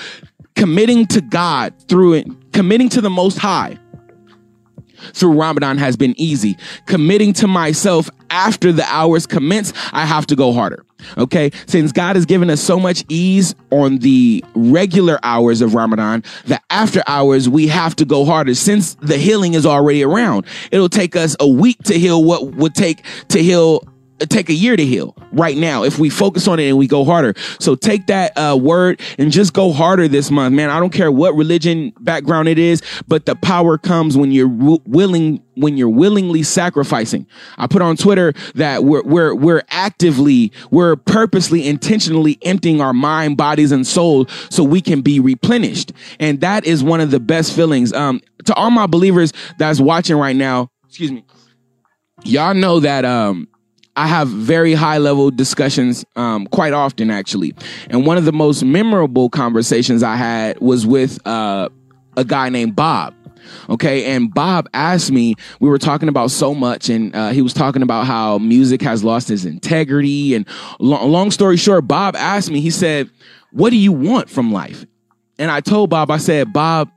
committing 0.57 1.07
to 1.09 1.21
God 1.21 1.75
through 1.89 2.15
it, 2.15 2.53
committing 2.53 2.89
to 2.91 3.01
the 3.01 3.11
most 3.11 3.39
high 3.39 3.79
through 5.13 5.33
Ramadan 5.33 5.79
has 5.79 5.97
been 5.97 6.15
easy. 6.19 6.57
Committing 6.87 7.33
to 7.35 7.47
myself 7.47 8.11
after 8.31 8.73
the 8.73 8.85
hours 8.85 9.27
commence, 9.27 9.73
I 9.93 10.05
have 10.07 10.27
to 10.29 10.37
go 10.37 10.53
harder. 10.53 10.85
Okay. 11.19 11.51
Since 11.67 11.93
God 11.93 12.17
has 12.17 12.25
given 12.25 12.51
us 12.51 12.61
so 12.61 12.81
much 12.81 13.05
ease 13.09 13.55
on 13.71 13.99
the 13.99 14.45
regular 14.55 15.19
hours 15.23 15.61
of 15.61 15.75
Ramadan, 15.75 16.25
the 16.47 16.61
after 16.71 17.03
hours, 17.07 17.49
we 17.49 17.69
have 17.69 17.95
to 17.97 18.05
go 18.05 18.25
harder 18.25 18.55
since 18.55 18.95
the 18.95 19.19
healing 19.19 19.55
is 19.55 19.67
already 19.67 20.03
around. 20.03 20.47
It'll 20.71 20.89
take 20.89 21.15
us 21.17 21.37
a 21.41 21.49
week 21.49 21.79
to 21.85 21.99
heal 21.99 22.25
what 22.25 22.55
would 22.55 22.75
take 22.75 23.05
to 23.29 23.43
heal 23.43 23.87
take 24.21 24.49
a 24.49 24.55
year 24.55 24.77
to 24.77 24.85
heal 24.85 25.17
right 25.33 25.57
now 25.57 25.83
if 25.83 25.99
we 25.99 26.09
focus 26.09 26.47
on 26.47 26.59
it 26.61 26.69
and 26.69 26.79
we 26.79 26.87
go 26.87 27.05
harder. 27.05 27.35
So 27.59 27.75
take 27.75 28.07
that 28.07 28.37
uh, 28.37 28.57
word 28.57 29.01
and 29.19 29.33
just 29.33 29.53
go 29.53 29.73
harder 29.73 30.09
this 30.09 30.31
month, 30.31 30.55
man. 30.55 30.71
I 30.71 30.79
don't 30.79 30.93
care 30.93 31.11
what 31.11 31.35
religion 31.35 31.93
background 32.01 32.49
it 32.49 32.59
is, 32.59 32.83
but 33.09 33.27
the 33.27 33.35
power 33.35 33.77
comes 33.77 34.17
when 34.17 34.31
you're 34.31 34.49
w- 34.49 34.81
willing 34.87 35.43
when 35.57 35.77
you're 35.77 35.89
willingly 35.89 36.43
sacrificing. 36.43 37.27
I 37.59 37.67
put 37.67 37.83
on 37.83 37.97
Twitter 37.97 38.33
that 38.55 38.85
we're 38.85 39.03
we're 39.03 39.35
we're 39.35 39.63
actively, 39.71 40.53
we're 40.71 40.97
purposely 40.97 41.67
intentionally 41.67 42.39
emptying 42.43 42.81
our 42.81 42.93
mind, 42.93 43.37
bodies 43.37 43.73
and 43.73 43.87
soul 43.87 44.27
so 44.51 44.65
we 44.65 44.81
can 44.81 45.01
be 45.01 45.21
replenished. 45.21 45.93
And 46.19 46.41
that 46.41 46.65
is 46.65 46.83
one 46.83 47.01
of 47.01 47.11
the 47.11 47.21
best 47.21 47.55
feelings. 47.55 47.93
Um 47.93 48.21
to 48.45 48.55
all 48.55 48.71
my 48.71 48.87
believers 48.87 49.33
that's 49.59 49.81
watching 49.81 50.17
right 50.17 50.37
now, 50.37 50.71
excuse 50.87 51.11
me. 51.11 51.25
Y'all 52.25 52.55
know 52.55 52.81
that 52.81 53.05
um 53.05 53.49
I 53.97 54.07
have 54.09 54.29
very 54.29 54.75
high 54.75 54.99
level 54.99 55.31
discussions 55.31 56.05
um, 56.17 56.47
quite 56.49 56.73
often, 56.73 57.11
actually. 57.11 57.55
And 57.89 58.07
one 58.07 58.17
of 58.17 58.25
the 58.25 58.33
most 58.33 58.65
memorable 58.65 59.31
conversations 59.31 60.03
I 60.03 60.17
had 60.17 60.59
was 60.61 60.85
with 60.85 61.25
uh, 61.27 61.69
a 62.17 62.25
guy 62.25 62.49
named 62.49 62.75
Bob. 62.75 63.15
Okay. 63.69 64.05
And 64.07 64.33
Bob 64.33 64.69
asked 64.75 65.13
me, 65.13 65.35
we 65.61 65.69
were 65.69 65.79
talking 65.79 66.09
about 66.09 66.31
so 66.31 66.55
much, 66.55 66.89
and 66.89 67.15
uh, 67.15 67.31
he 67.31 67.43
was 67.43 67.53
talking 67.53 67.83
about 67.83 68.07
how 68.07 68.39
music 68.39 68.83
has 68.83 69.05
lost 69.05 69.31
its 69.31 69.45
integrity. 69.45 70.35
And 70.35 70.47
lo- 70.81 71.07
long 71.07 71.31
story 71.31 71.57
short, 71.57 71.87
Bob 71.87 72.17
asked 72.17 72.51
me, 72.51 72.61
he 72.61 72.71
said, 72.71 73.11
What 73.53 73.71
do 73.71 73.77
you 73.77 73.93
want 73.93 74.29
from 74.29 74.53
life? 74.53 74.87
And 75.39 75.51
I 75.51 75.61
told 75.61 75.91
Bob, 75.91 76.11
I 76.11 76.19
said, 76.19 76.53
Bob, 76.53 76.91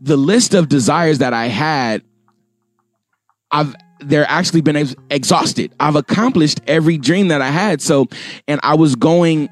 the 0.00 0.16
list 0.16 0.54
of 0.54 0.68
desires 0.68 1.18
that 1.18 1.32
I 1.32 1.46
had, 1.46 2.02
I've 3.50 3.74
they're 4.04 4.28
actually 4.28 4.60
been 4.60 4.76
ex- 4.76 4.96
exhausted. 5.10 5.72
I've 5.80 5.96
accomplished 5.96 6.60
every 6.66 6.98
dream 6.98 7.28
that 7.28 7.42
I 7.42 7.48
had. 7.48 7.80
So, 7.80 8.06
and 8.48 8.60
I 8.62 8.74
was 8.74 8.94
going 8.94 9.48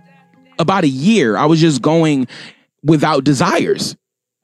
about 0.59 0.85
a 0.85 0.89
year. 0.89 1.37
I 1.37 1.47
was 1.47 1.61
just 1.61 1.83
going 1.83 2.27
without 2.83 3.25
desires. 3.25 3.97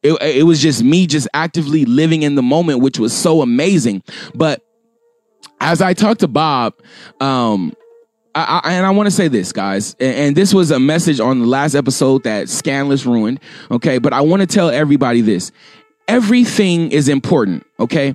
It, 0.02 0.20
it 0.22 0.42
was 0.44 0.60
just 0.60 0.82
me 0.82 1.06
just 1.06 1.28
actively 1.34 1.84
living 1.84 2.22
in 2.22 2.34
the 2.34 2.42
moment, 2.42 2.80
which 2.80 2.98
was 2.98 3.12
so 3.12 3.42
amazing. 3.42 4.02
But 4.34 4.62
as 5.60 5.80
I 5.80 5.94
talked 5.94 6.20
to 6.20 6.28
Bob, 6.28 6.74
um, 7.20 7.74
I, 8.34 8.60
I, 8.62 8.72
and 8.74 8.86
I 8.86 8.90
want 8.90 9.06
to 9.06 9.10
say 9.10 9.28
this, 9.28 9.52
guys, 9.52 9.96
and, 9.98 10.14
and, 10.14 10.36
this 10.36 10.52
was 10.52 10.70
a 10.70 10.78
message 10.78 11.20
on 11.20 11.40
the 11.40 11.46
last 11.46 11.74
episode 11.74 12.24
that 12.24 12.50
Scandalous 12.50 13.06
ruined. 13.06 13.40
Okay, 13.70 13.96
but 13.96 14.12
I 14.12 14.20
want 14.20 14.42
to 14.42 14.46
tell 14.46 14.68
everybody 14.68 15.22
this: 15.22 15.52
everything 16.06 16.92
is 16.92 17.08
important. 17.08 17.66
Okay, 17.80 18.14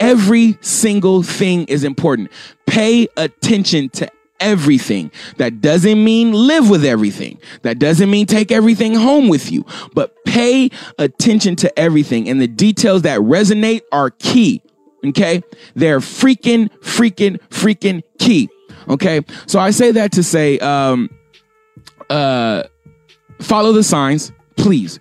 Every 0.00 0.58
single 0.62 1.22
thing 1.22 1.66
is 1.66 1.84
important. 1.84 2.32
Pay 2.66 3.06
attention 3.16 3.90
to 3.90 4.10
everything. 4.40 5.12
That 5.36 5.60
doesn't 5.60 6.02
mean 6.02 6.32
live 6.32 6.70
with 6.70 6.84
everything. 6.84 7.38
That 7.62 7.78
doesn't 7.78 8.10
mean 8.10 8.26
take 8.26 8.50
everything 8.50 8.94
home 8.94 9.28
with 9.28 9.52
you, 9.52 9.66
but 9.94 10.24
pay 10.24 10.70
attention 10.98 11.56
to 11.56 11.78
everything. 11.78 12.28
And 12.28 12.40
the 12.40 12.48
details 12.48 13.02
that 13.02 13.20
resonate 13.20 13.82
are 13.92 14.10
key. 14.10 14.62
Okay. 15.06 15.42
They're 15.74 16.00
freaking, 16.00 16.70
freaking, 16.80 17.38
freaking 17.48 18.02
key. 18.18 18.48
Okay. 18.88 19.20
So 19.46 19.60
I 19.60 19.70
say 19.70 19.92
that 19.92 20.12
to 20.12 20.22
say, 20.22 20.58
um, 20.58 21.10
uh, 22.08 22.64
follow 23.40 23.72
the 23.72 23.82
signs, 23.82 24.32
please. 24.56 24.98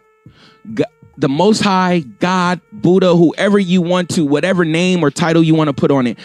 The 1.19 1.29
Most 1.29 1.61
High, 1.61 1.99
God, 1.99 2.61
Buddha, 2.71 3.15
whoever 3.15 3.59
you 3.59 3.81
want 3.81 4.09
to, 4.11 4.25
whatever 4.25 4.63
name 4.63 5.03
or 5.03 5.11
title 5.11 5.43
you 5.43 5.53
want 5.53 5.67
to 5.67 5.73
put 5.73 5.91
on 5.91 6.07
it, 6.07 6.17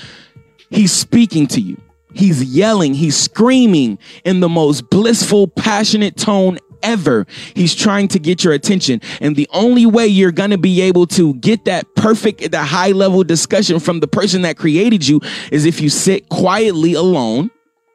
He's 0.71 0.93
speaking 0.93 1.47
to 1.49 1.61
you. 1.61 1.81
He's 2.15 2.45
yelling, 2.45 2.95
he's 2.95 3.17
screaming 3.17 3.99
in 4.25 4.39
the 4.39 4.49
most 4.49 4.89
blissful, 4.89 5.49
passionate 5.49 6.17
tone 6.17 6.59
ever. 6.83 7.27
He's 7.55 7.75
trying 7.75 8.09
to 8.09 8.21
get 8.21 8.45
your 8.45 8.53
attention. 8.53 9.01
And 9.21 9.35
the 9.35 9.49
only 9.53 9.85
way 9.85 10.07
you're 10.07 10.31
going 10.31 10.51
to 10.51 10.59
be 10.59 10.81
able 10.83 11.07
to 11.09 11.35
get 11.35 11.65
that 11.65 11.93
perfect, 11.97 12.53
the 12.53 12.63
high 12.63 12.93
level 12.93 13.25
discussion 13.25 13.81
from 13.81 13.99
the 13.99 14.07
person 14.07 14.43
that 14.43 14.57
created 14.57 15.07
you 15.07 15.21
is 15.51 15.65
if 15.65 15.81
you 15.81 15.89
sit 15.89 16.29
quietly 16.29 16.95
alone 16.95 17.51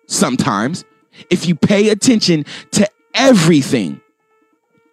sometimes, 0.08 0.84
if 1.30 1.48
you 1.48 1.56
pay 1.56 1.90
attention 1.90 2.46
to 2.72 2.90
everything, 3.14 4.02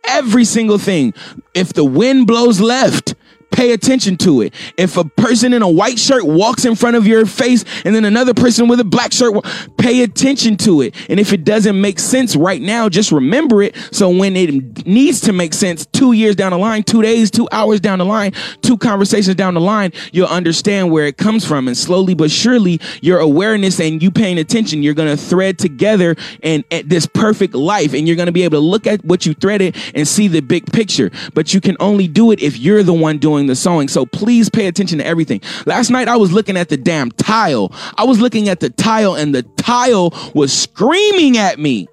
every 0.04 0.44
single 0.44 0.78
thing. 0.78 1.14
If 1.56 1.72
the 1.72 1.84
wind 1.86 2.26
blows 2.26 2.60
left, 2.60 3.14
pay 3.56 3.72
attention 3.72 4.18
to 4.18 4.42
it. 4.42 4.52
If 4.76 4.98
a 4.98 5.04
person 5.04 5.54
in 5.54 5.62
a 5.62 5.68
white 5.68 5.98
shirt 5.98 6.24
walks 6.24 6.66
in 6.66 6.74
front 6.76 6.96
of 6.96 7.06
your 7.06 7.24
face 7.24 7.64
and 7.86 7.94
then 7.94 8.04
another 8.04 8.34
person 8.34 8.68
with 8.68 8.80
a 8.80 8.84
black 8.84 9.12
shirt, 9.12 9.34
pay 9.78 10.02
attention 10.02 10.58
to 10.58 10.82
it. 10.82 10.94
And 11.08 11.18
if 11.18 11.32
it 11.32 11.42
doesn't 11.42 11.80
make 11.80 11.98
sense 11.98 12.36
right 12.36 12.60
now, 12.60 12.90
just 12.90 13.10
remember 13.10 13.62
it. 13.62 13.74
So 13.92 14.10
when 14.10 14.36
it 14.36 14.86
needs 14.86 15.22
to 15.22 15.32
make 15.32 15.54
sense 15.54 15.86
two 15.86 16.12
years 16.12 16.36
down 16.36 16.52
the 16.52 16.58
line, 16.58 16.82
two 16.82 17.00
days, 17.00 17.30
two 17.30 17.48
hours 17.50 17.80
down 17.80 17.98
the 17.98 18.04
line, 18.04 18.32
two 18.60 18.76
conversations 18.76 19.34
down 19.36 19.54
the 19.54 19.60
line, 19.60 19.92
you'll 20.12 20.28
understand 20.28 20.92
where 20.92 21.06
it 21.06 21.16
comes 21.16 21.46
from. 21.46 21.66
And 21.66 21.76
slowly 21.76 22.12
but 22.12 22.30
surely, 22.30 22.78
your 23.00 23.20
awareness 23.20 23.80
and 23.80 24.02
you 24.02 24.10
paying 24.10 24.38
attention, 24.38 24.82
you're 24.82 24.92
going 24.92 25.08
to 25.08 25.16
thread 25.16 25.58
together 25.58 26.14
and 26.42 26.62
at 26.70 26.90
this 26.90 27.06
perfect 27.06 27.54
life. 27.54 27.94
And 27.94 28.06
you're 28.06 28.16
going 28.16 28.26
to 28.26 28.32
be 28.32 28.42
able 28.42 28.58
to 28.58 28.66
look 28.66 28.86
at 28.86 29.02
what 29.02 29.24
you 29.24 29.32
threaded 29.32 29.76
and 29.94 30.06
see 30.06 30.28
the 30.28 30.40
big 30.40 30.70
picture. 30.70 31.10
But 31.32 31.54
you 31.54 31.62
can 31.62 31.78
only 31.80 32.06
do 32.06 32.32
it 32.32 32.42
if 32.42 32.58
you're 32.58 32.82
the 32.82 32.92
one 32.92 33.16
doing 33.16 33.45
the 33.46 33.56
sewing. 33.56 33.88
So 33.88 34.06
please 34.06 34.48
pay 34.48 34.66
attention 34.66 34.98
to 34.98 35.06
everything. 35.06 35.40
Last 35.66 35.90
night 35.90 36.08
I 36.08 36.16
was 36.16 36.32
looking 36.32 36.56
at 36.56 36.68
the 36.68 36.76
damn 36.76 37.10
tile. 37.12 37.72
I 37.96 38.04
was 38.04 38.20
looking 38.20 38.48
at 38.48 38.60
the 38.60 38.70
tile 38.70 39.14
and 39.14 39.34
the 39.34 39.42
tile 39.42 40.12
was 40.34 40.52
screaming 40.52 41.36
at 41.36 41.58
me. 41.58 41.88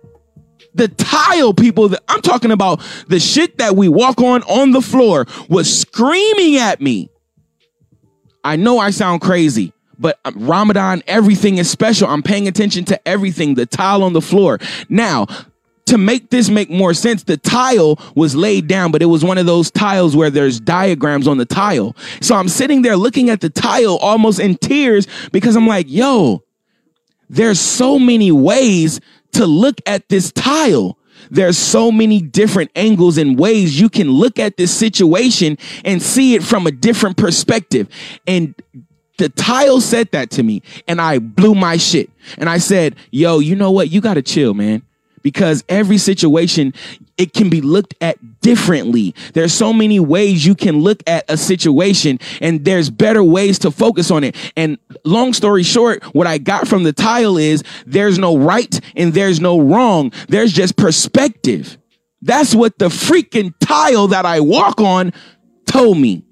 The 0.76 0.88
tile 0.88 1.54
people 1.54 1.90
that 1.90 2.04
I'm 2.08 2.22
talking 2.22 2.52
about, 2.52 2.82
the 3.08 3.20
shit 3.20 3.60
that 3.60 3.76
we 3.76 3.88
walk 3.88 4.20
on 4.22 4.42
on 4.44 4.72
the 4.72 4.82
floor 4.82 5.28
was 5.48 5.72
screaming 5.72 6.58
at 6.58 6.82
me. 6.82 7.10
I 8.44 8.56
know 8.56 8.80
I 8.80 8.90
sound 8.90 9.22
crazy, 9.22 9.72
but 10.00 10.20
um, 10.26 10.36
Ramadan, 10.38 11.04
everything 11.08 11.60
is 11.60 11.70
special. 11.70 12.08
I'm 12.08 12.24
paying 12.24 12.48
attention 12.48 12.86
to 12.86 13.08
everything, 13.08 13.54
the 13.54 13.66
tile 13.66 14.04
on 14.04 14.14
the 14.14 14.22
floor. 14.22 14.60
Now, 14.90 15.28
to 15.86 15.98
make 15.98 16.30
this 16.30 16.50
make 16.50 16.70
more 16.70 16.94
sense, 16.94 17.24
the 17.24 17.38
tile 17.38 18.00
was 18.16 18.36
laid 18.36 18.68
down, 18.68 18.92
but 18.92 19.02
it 19.02 19.08
was 19.08 19.24
one 19.24 19.38
of 19.38 19.46
those 19.46 19.70
tiles 19.70 20.16
where 20.16 20.30
there's 20.30 20.60
diagrams 20.60 21.28
on 21.28 21.38
the 21.38 21.46
tile. 21.46 21.96
So 22.22 22.36
I'm 22.36 22.48
sitting 22.48 22.82
there 22.82 22.96
looking 22.96 23.30
at 23.30 23.42
the 23.42 23.50
tile 23.50 23.98
almost 23.98 24.40
in 24.40 24.56
tears 24.56 25.08
because 25.32 25.56
I'm 25.56 25.68
like, 25.68 25.88
yo, 25.90 26.44
there's 27.30 27.60
so 27.60 28.00
many 28.00 28.32
ways 28.32 29.02
to 29.34 29.46
look 29.46 29.76
at 29.86 30.08
this 30.10 30.32
tile. 30.32 30.98
There's 31.30 31.58
so 31.58 31.92
many 31.92 32.22
different 32.22 32.72
angles 32.76 33.18
and 33.18 33.38
ways 33.38 33.80
you 33.80 33.90
can 33.90 34.10
look 34.10 34.40
at 34.40 34.58
this 34.58 34.74
situation 34.74 35.58
and 35.84 36.02
see 36.02 36.36
it 36.36 36.44
from 36.44 36.68
a 36.68 36.72
different 36.72 37.18
perspective. 37.18 37.88
And 38.28 38.56
the 39.18 39.30
tile 39.30 39.82
said 39.82 40.12
that 40.12 40.32
to 40.32 40.44
me 40.44 40.62
and 40.88 41.02
I 41.02 41.20
blew 41.20 41.56
my 41.56 41.78
shit. 41.78 42.10
And 42.38 42.50
I 42.50 42.58
said, 42.58 42.96
yo, 43.12 43.40
you 43.40 43.56
know 43.56 43.72
what? 43.72 43.90
You 43.90 44.00
got 44.00 44.14
to 44.14 44.22
chill, 44.22 44.54
man 44.54 44.84
because 45.24 45.64
every 45.70 45.98
situation 45.98 46.74
it 47.18 47.34
can 47.34 47.50
be 47.50 47.62
looked 47.62 47.96
at 48.02 48.42
differently. 48.42 49.16
There's 49.34 49.54
so 49.54 49.72
many 49.72 50.00
ways 50.00 50.46
you 50.46 50.56
can 50.56 50.80
look 50.80 51.02
at 51.08 51.26
a 51.30 51.38
situation 51.38 52.20
and 52.42 52.66
there's 52.66 52.90
better 52.90 53.24
ways 53.24 53.60
to 53.60 53.72
focus 53.72 54.12
on 54.12 54.24
it. 54.24 54.36
And 54.56 54.78
long 55.06 55.34
story 55.34 55.64
short, 55.64 56.04
what 56.14 56.28
I 56.28 56.38
got 56.38 56.68
from 56.68 56.84
the 56.84 56.94
tile 56.94 57.38
is 57.38 57.64
there's 57.86 58.20
no 58.20 58.38
right 58.38 58.80
and 58.96 59.14
there's 59.14 59.40
no 59.40 59.60
wrong. 59.60 60.12
There's 60.28 60.54
just 60.54 60.76
perspective. 60.76 61.78
That's 62.22 62.56
what 62.56 62.80
the 62.80 62.88
freaking 62.88 63.54
tile 63.60 64.08
that 64.08 64.26
I 64.26 64.40
walk 64.40 64.80
on 64.80 65.14
told 65.66 65.98
me. 65.98 66.24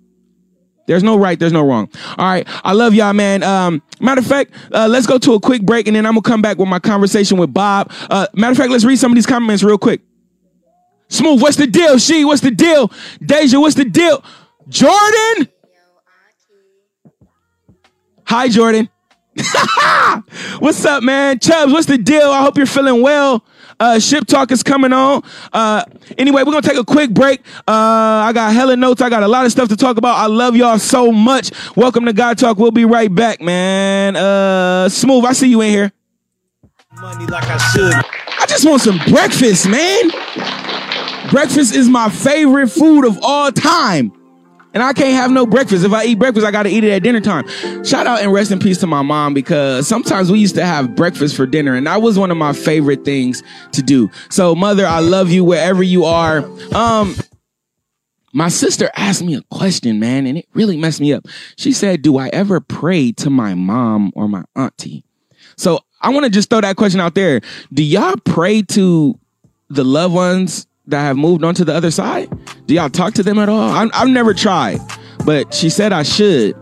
There's 0.88 1.04
no 1.04 1.18
right, 1.18 1.40
there's 1.40 1.54
no 1.54 1.66
wrong. 1.66 1.90
All 2.18 2.26
right. 2.26 2.48
I 2.64 2.74
love 2.74 2.94
y'all, 2.94 3.14
man. 3.14 3.44
Um, 3.44 3.82
matter 4.00 4.20
of 4.20 4.28
fact, 4.28 4.52
uh, 4.74 4.88
let's 4.90 5.06
go 5.06 5.18
to 5.20 5.34
a 5.34 5.40
quick 5.40 5.62
break 5.62 5.88
and 5.88 5.96
then 5.96 6.06
I'm 6.06 6.14
gonna 6.14 6.22
come 6.22 6.42
back 6.42 6.58
with 6.58 6.68
my 6.68 6.80
conversation 6.80 7.38
with 7.38 7.54
Bob. 7.54 7.92
Uh, 8.10 8.28
matter 8.34 8.52
of 8.52 8.58
fact, 8.58 8.72
let's 8.72 8.84
read 8.84 8.98
some 8.98 9.12
of 9.12 9.16
these 9.16 9.26
comments 9.26 9.64
real 9.64 9.78
quick. 9.78 10.02
Smooth, 11.08 11.42
what's 11.42 11.58
the 11.58 11.68
deal? 11.68 11.98
She, 11.98 12.26
what's 12.26 12.42
the 12.42 12.52
deal? 12.52 12.92
Deja, 13.24 13.60
what's 13.60 13.76
the 13.76 13.86
deal? 13.86 14.24
Jordan? 14.70 15.50
Hi, 18.26 18.48
Jordan. 18.48 18.90
what's 20.60 20.86
up, 20.86 21.04
man? 21.04 21.40
Chubbs, 21.40 21.74
what's 21.74 21.86
the 21.86 21.98
deal? 21.98 22.32
I 22.32 22.42
hope 22.42 22.58
you're 22.58 22.66
feeling 22.66 23.02
well. 23.02 23.44
Uh, 23.82 23.98
Ship 23.98 24.24
Talk 24.28 24.52
is 24.52 24.62
coming 24.62 24.94
on. 24.94 25.24
Uh, 25.52 25.84
anyway, 26.16 26.44
we're 26.44 26.52
gonna 26.52 26.62
take 26.62 26.78
a 26.78 26.86
quick 26.86 27.10
break. 27.10 27.40
Uh, 27.68 27.72
I 27.72 28.32
got 28.32 28.54
hella 28.54 28.76
notes. 28.76 29.02
I 29.02 29.10
got 29.10 29.24
a 29.24 29.28
lot 29.28 29.44
of 29.44 29.52
stuff 29.52 29.70
to 29.70 29.76
talk 29.76 29.98
about. 29.98 30.18
I 30.18 30.28
love 30.28 30.56
y'all 30.56 30.78
so 30.78 31.12
much. 31.12 31.52
Welcome 31.76 32.06
to 32.06 32.14
God 32.14 32.38
Talk. 32.38 32.60
We'll 32.60 32.70
be 32.70 32.86
right 32.86 33.14
back, 33.14 33.42
man. 33.42 34.16
Uh, 34.16 34.88
Smooth, 34.88 35.26
I 35.26 35.34
see 35.34 35.50
you 35.50 35.62
in 35.62 35.72
here. 35.72 35.92
Money 37.02 37.26
like 37.26 37.46
I 37.46 37.58
should. 37.58 37.94
I 38.40 38.46
just 38.46 38.66
want 38.66 38.84
some 38.84 39.00
breakfast, 39.08 39.68
man. 39.68 40.12
Breakfast 41.32 41.74
is 41.74 41.90
my 41.90 42.08
favorite 42.10 42.68
food 42.68 43.04
of 43.04 43.18
all 43.24 43.52
time. 43.52 44.14
And 44.74 44.82
I 44.82 44.94
can't 44.94 45.14
have 45.14 45.32
no 45.32 45.46
breakfast. 45.46 45.84
If 45.84 45.92
I 45.92 46.06
eat 46.06 46.16
breakfast, 46.16 46.46
I 46.46 46.52
got 46.52 46.64
to 46.64 46.70
eat 46.70 46.84
it 46.84 46.92
at 46.92 47.04
dinner 47.04 47.20
time. 47.20 47.46
Shout 47.84 48.08
out 48.08 48.22
and 48.22 48.32
rest 48.32 48.52
in 48.52 48.60
peace 48.60 48.78
to 48.80 48.88
my 48.88 49.02
mom 49.02 49.34
because 49.34 49.88
sometimes 49.88 50.32
we 50.32 50.40
used 50.40 50.56
to 50.56 50.66
have 50.66 50.96
breakfast 50.96 51.36
for 51.36 51.46
dinner 51.46 51.76
and 51.76 51.88
that 51.88 52.02
was 52.02 52.18
one 52.18 52.32
of 52.32 52.38
my 52.38 52.54
favorite 52.54 53.04
things 53.04 53.44
to 53.74 53.82
do. 53.82 54.10
So 54.30 54.56
mother, 54.56 54.86
I 54.86 55.00
love 55.00 55.30
you 55.30 55.44
wherever 55.44 55.84
you 55.84 56.06
are. 56.06 56.46
Um, 56.74 57.16
my 58.34 58.48
sister 58.48 58.90
asked 58.96 59.24
me 59.24 59.36
a 59.36 59.42
question, 59.52 60.00
man, 60.00 60.26
and 60.26 60.38
it 60.38 60.48
really 60.54 60.78
messed 60.78 61.02
me 61.02 61.12
up. 61.14 61.28
She 61.58 61.74
said, 61.74 62.02
do 62.02 62.18
I 62.18 62.30
ever 62.30 62.62
pray 62.62 63.12
to 63.14 63.30
my 63.30 63.56
mom 63.56 64.14
or 64.16 64.30
my 64.30 64.44
auntie? 64.56 65.04
So 65.58 65.80
I 66.00 66.10
want 66.10 66.24
to 66.24 66.30
just 66.30 66.50
throw 66.50 66.62
that 66.62 66.78
question 66.78 67.02
out 67.02 67.14
there. 67.14 67.42
Do 67.74 67.84
y'all 67.84 68.16
pray 68.24 68.62
to 68.62 69.20
the 69.70 69.84
loved 69.84 70.14
ones 70.14 70.66
that 70.92 71.02
have 71.02 71.18
moved 71.18 71.44
on 71.44 71.56
to 71.56 71.66
the 71.66 71.74
other 71.74 71.92
side? 71.92 72.30
Do 72.68 72.74
y'all 72.74 72.90
talk 72.90 73.14
to 73.16 73.24
them 73.24 73.40
at 73.40 73.50
all? 73.50 73.70
i 73.72 73.90
have 73.94 74.08
never 74.08 74.34
tried, 74.34 74.80
but 75.26 75.54
she 75.54 75.70
said 75.70 75.92
I 75.92 76.04
should. 76.04 76.56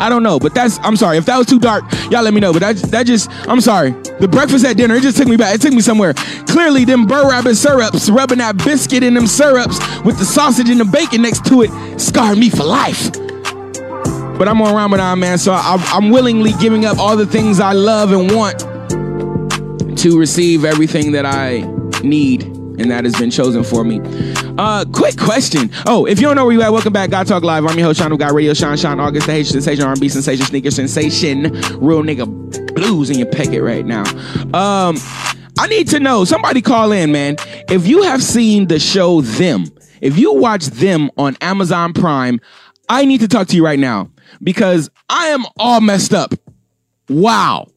I 0.00 0.08
don't 0.08 0.22
know, 0.22 0.38
but 0.38 0.54
that's, 0.54 0.78
I'm 0.78 0.96
sorry. 0.96 1.18
If 1.18 1.26
that 1.26 1.36
was 1.36 1.46
too 1.46 1.58
dark, 1.58 1.84
y'all 2.10 2.22
let 2.22 2.32
me 2.32 2.40
know. 2.40 2.54
But 2.54 2.60
that, 2.60 2.76
that 2.90 3.06
just, 3.06 3.30
I'm 3.46 3.60
sorry. 3.60 3.90
The 4.18 4.28
breakfast 4.28 4.64
at 4.64 4.78
dinner, 4.78 4.94
it 4.94 5.02
just 5.02 5.18
took 5.18 5.28
me 5.28 5.36
back. 5.36 5.54
It 5.54 5.60
took 5.60 5.74
me 5.74 5.82
somewhere. 5.82 6.14
Clearly, 6.46 6.86
them 6.86 7.06
Brer 7.06 7.28
Rabbit 7.28 7.56
syrups, 7.56 8.08
rubbing 8.08 8.38
that 8.38 8.56
biscuit 8.56 9.02
in 9.02 9.12
them 9.12 9.26
syrups 9.26 9.78
with 10.02 10.18
the 10.18 10.24
sausage 10.24 10.70
and 10.70 10.80
the 10.80 10.86
bacon 10.86 11.20
next 11.20 11.44
to 11.46 11.62
it, 11.62 12.00
scarred 12.00 12.38
me 12.38 12.48
for 12.48 12.64
life. 12.64 13.12
But 13.12 14.48
I'm 14.48 14.62
on 14.62 14.74
Ramadan, 14.74 15.20
man, 15.20 15.36
so 15.36 15.52
I, 15.52 15.76
I'm 15.92 16.08
willingly 16.08 16.52
giving 16.60 16.86
up 16.86 16.98
all 16.98 17.14
the 17.14 17.26
things 17.26 17.60
I 17.60 17.72
love 17.72 18.12
and 18.12 18.34
want 18.34 18.60
to 19.98 20.18
receive 20.18 20.64
everything 20.64 21.12
that 21.12 21.26
I 21.26 21.60
need 22.02 22.59
and 22.80 22.90
that 22.90 23.04
has 23.04 23.14
been 23.16 23.30
chosen 23.30 23.62
for 23.62 23.84
me. 23.84 24.00
Uh, 24.58 24.84
quick 24.92 25.16
question. 25.18 25.70
Oh, 25.86 26.06
if 26.06 26.18
you 26.20 26.26
don't 26.26 26.36
know 26.36 26.46
where 26.46 26.54
you 26.54 26.62
at, 26.62 26.72
welcome 26.72 26.92
back. 26.92 27.10
God 27.10 27.26
Talk 27.26 27.42
Live. 27.42 27.64
I'm 27.66 27.78
your 27.78 27.88
host, 27.88 28.00
Sean 28.00 28.10
of 28.10 28.18
God 28.18 28.32
Radio, 28.32 28.54
Sean 28.54 28.76
Sean 28.76 28.98
August, 28.98 29.26
the 29.26 29.32
H 29.32 29.50
sensation, 29.50 29.84
R&B 29.84 30.08
sensation, 30.08 30.46
sneaker 30.46 30.70
sensation, 30.70 31.42
real 31.78 32.02
nigga 32.02 32.74
blues 32.74 33.10
in 33.10 33.18
your 33.18 33.28
packet 33.28 33.62
right 33.62 33.84
now. 33.84 34.04
Um, 34.54 34.96
I 35.58 35.66
need 35.68 35.88
to 35.88 36.00
know. 36.00 36.24
Somebody 36.24 36.62
call 36.62 36.90
in, 36.92 37.12
man. 37.12 37.36
If 37.68 37.86
you 37.86 38.02
have 38.02 38.22
seen 38.22 38.68
the 38.68 38.78
show 38.78 39.20
Them, 39.20 39.66
if 40.00 40.16
you 40.18 40.34
watch 40.34 40.66
Them 40.66 41.10
on 41.18 41.36
Amazon 41.42 41.92
Prime, 41.92 42.40
I 42.88 43.04
need 43.04 43.20
to 43.20 43.28
talk 43.28 43.48
to 43.48 43.56
you 43.56 43.64
right 43.64 43.78
now 43.78 44.10
because 44.42 44.90
I 45.08 45.28
am 45.28 45.44
all 45.58 45.80
messed 45.80 46.14
up. 46.14 46.32
Wow. 47.08 47.68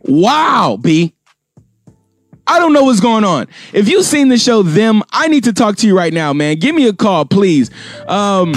Wow, 0.00 0.78
B. 0.80 1.15
I 2.46 2.58
don't 2.58 2.72
know 2.72 2.84
what's 2.84 3.00
going 3.00 3.24
on. 3.24 3.48
If 3.72 3.88
you've 3.88 4.04
seen 4.04 4.28
the 4.28 4.38
show 4.38 4.62
Them, 4.62 5.02
I 5.10 5.28
need 5.28 5.44
to 5.44 5.52
talk 5.52 5.76
to 5.76 5.86
you 5.86 5.96
right 5.96 6.12
now, 6.12 6.32
man. 6.32 6.56
Give 6.56 6.74
me 6.74 6.86
a 6.88 6.92
call, 6.92 7.24
please. 7.24 7.70
Um, 8.06 8.54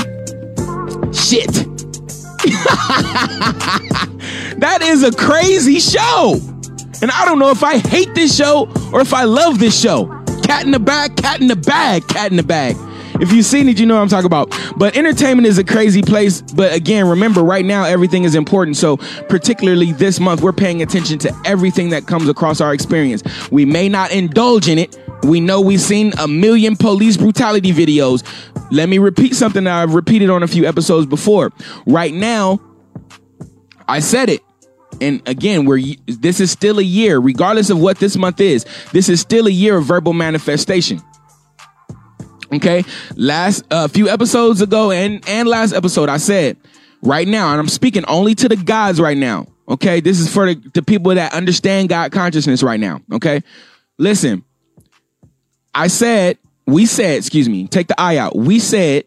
shit. 1.12 1.52
that 4.60 4.80
is 4.82 5.04
a 5.04 5.12
crazy 5.12 5.80
show. 5.80 6.40
And 7.02 7.12
I 7.12 7.26
don't 7.26 7.40
know 7.40 7.52
if 7.52 7.64
I 7.64 7.78
hate 7.78 8.14
this 8.14 8.36
show 8.36 8.72
or 8.94 9.02
if 9.02 9.14
I 9.14 9.24
love 9.24 9.60
this 9.60 9.80
show. 9.80 10.08
Cat 10.44 10.66
in 10.66 10.72
the 10.72 10.80
bag, 10.80 11.16
cat 11.16 11.42
in 11.42 11.48
the 11.48 11.56
bag, 11.56 12.08
cat 12.08 12.32
in 12.32 12.38
the 12.38 12.44
bag. 12.44 12.76
If 13.20 13.32
you've 13.32 13.46
seen 13.46 13.70
it, 13.70 13.80
you 13.80 13.86
know 13.86 13.96
what 13.96 14.02
I'm 14.02 14.10
talking 14.10 14.26
about. 14.26 14.50
But 14.78 14.96
entertainment 14.96 15.48
is 15.48 15.58
a 15.58 15.64
crazy 15.64 16.02
place. 16.02 16.42
But 16.42 16.74
again, 16.74 17.08
remember, 17.08 17.42
right 17.42 17.66
now 17.66 17.84
everything 17.84 18.24
is 18.24 18.36
important. 18.36 18.78
So 18.78 18.98
particularly 19.28 19.92
this 19.92 20.20
month, 20.20 20.42
we're 20.42 20.54
paying 20.54 20.82
attention 20.82 21.20
to 21.20 21.42
everything 21.46 21.90
that 21.90 22.08
comes 22.08 22.30
across 22.30 22.62
our 22.62 22.74
experience. 22.74 23.24
We 23.52 23.66
may 23.66 23.90
not 23.90 24.12
indulge 24.12 24.68
in 24.68 24.80
it. 24.80 24.98
We 25.24 25.40
know 25.40 25.60
we've 25.60 25.82
seen 25.82 26.14
a 26.18 26.28
million 26.28 26.76
police 26.78 27.18
brutality 27.18 27.72
videos. 27.72 28.24
Let 28.72 28.88
me 28.88 29.00
repeat 29.00 29.36
something 29.36 29.64
that 29.66 29.74
I've 29.74 29.94
repeated 29.94 30.30
on 30.30 30.44
a 30.44 30.48
few 30.48 30.66
episodes 30.66 31.06
before. 31.06 31.52
Right 31.86 32.14
now, 32.14 32.62
I 33.88 34.00
said 34.00 34.30
it. 34.30 34.42
And 35.02 35.22
again, 35.28 35.66
we're 35.66 35.96
this 36.08 36.40
is 36.40 36.52
still 36.52 36.80
a 36.80 36.84
year, 36.84 37.20
regardless 37.20 37.70
of 37.70 37.80
what 37.80 38.00
this 38.00 38.18
month 38.18 38.42
is. 38.42 38.66
This 38.92 39.08
is 39.08 39.22
still 39.22 39.48
a 39.48 39.52
year 39.52 39.78
of 39.78 39.86
verbal 39.86 40.14
manifestation. 40.14 41.02
Okay, 42.52 42.84
last 43.16 43.64
a 43.72 43.76
uh, 43.76 43.88
few 43.88 44.10
episodes 44.10 44.62
ago 44.62 44.92
and 44.92 45.24
and 45.28 45.48
last 45.48 45.74
episode, 45.74 46.10
I 46.10 46.18
said 46.18 46.58
right 47.02 47.28
now, 47.28 47.52
and 47.52 47.60
I'm 47.60 47.68
speaking 47.68 48.04
only 48.06 48.34
to 48.36 48.50
the 48.50 48.56
gods 48.56 49.00
right 49.00 49.18
now. 49.18 49.48
Okay, 49.68 50.00
this 50.00 50.20
is 50.20 50.34
for 50.34 50.48
the, 50.48 50.70
the 50.74 50.82
people 50.82 51.14
that 51.14 51.34
understand 51.34 51.90
God 51.90 52.12
consciousness 52.12 52.64
right 52.64 52.80
now. 52.80 53.02
Okay, 53.14 53.44
listen, 54.00 54.44
I 55.76 55.88
said, 55.88 56.40
we 56.66 56.86
said, 56.88 57.18
excuse 57.18 57.48
me, 57.48 57.68
take 57.68 57.88
the 57.88 58.00
eye 58.00 58.18
out. 58.18 58.36
We 58.36 58.60
said 58.60 59.06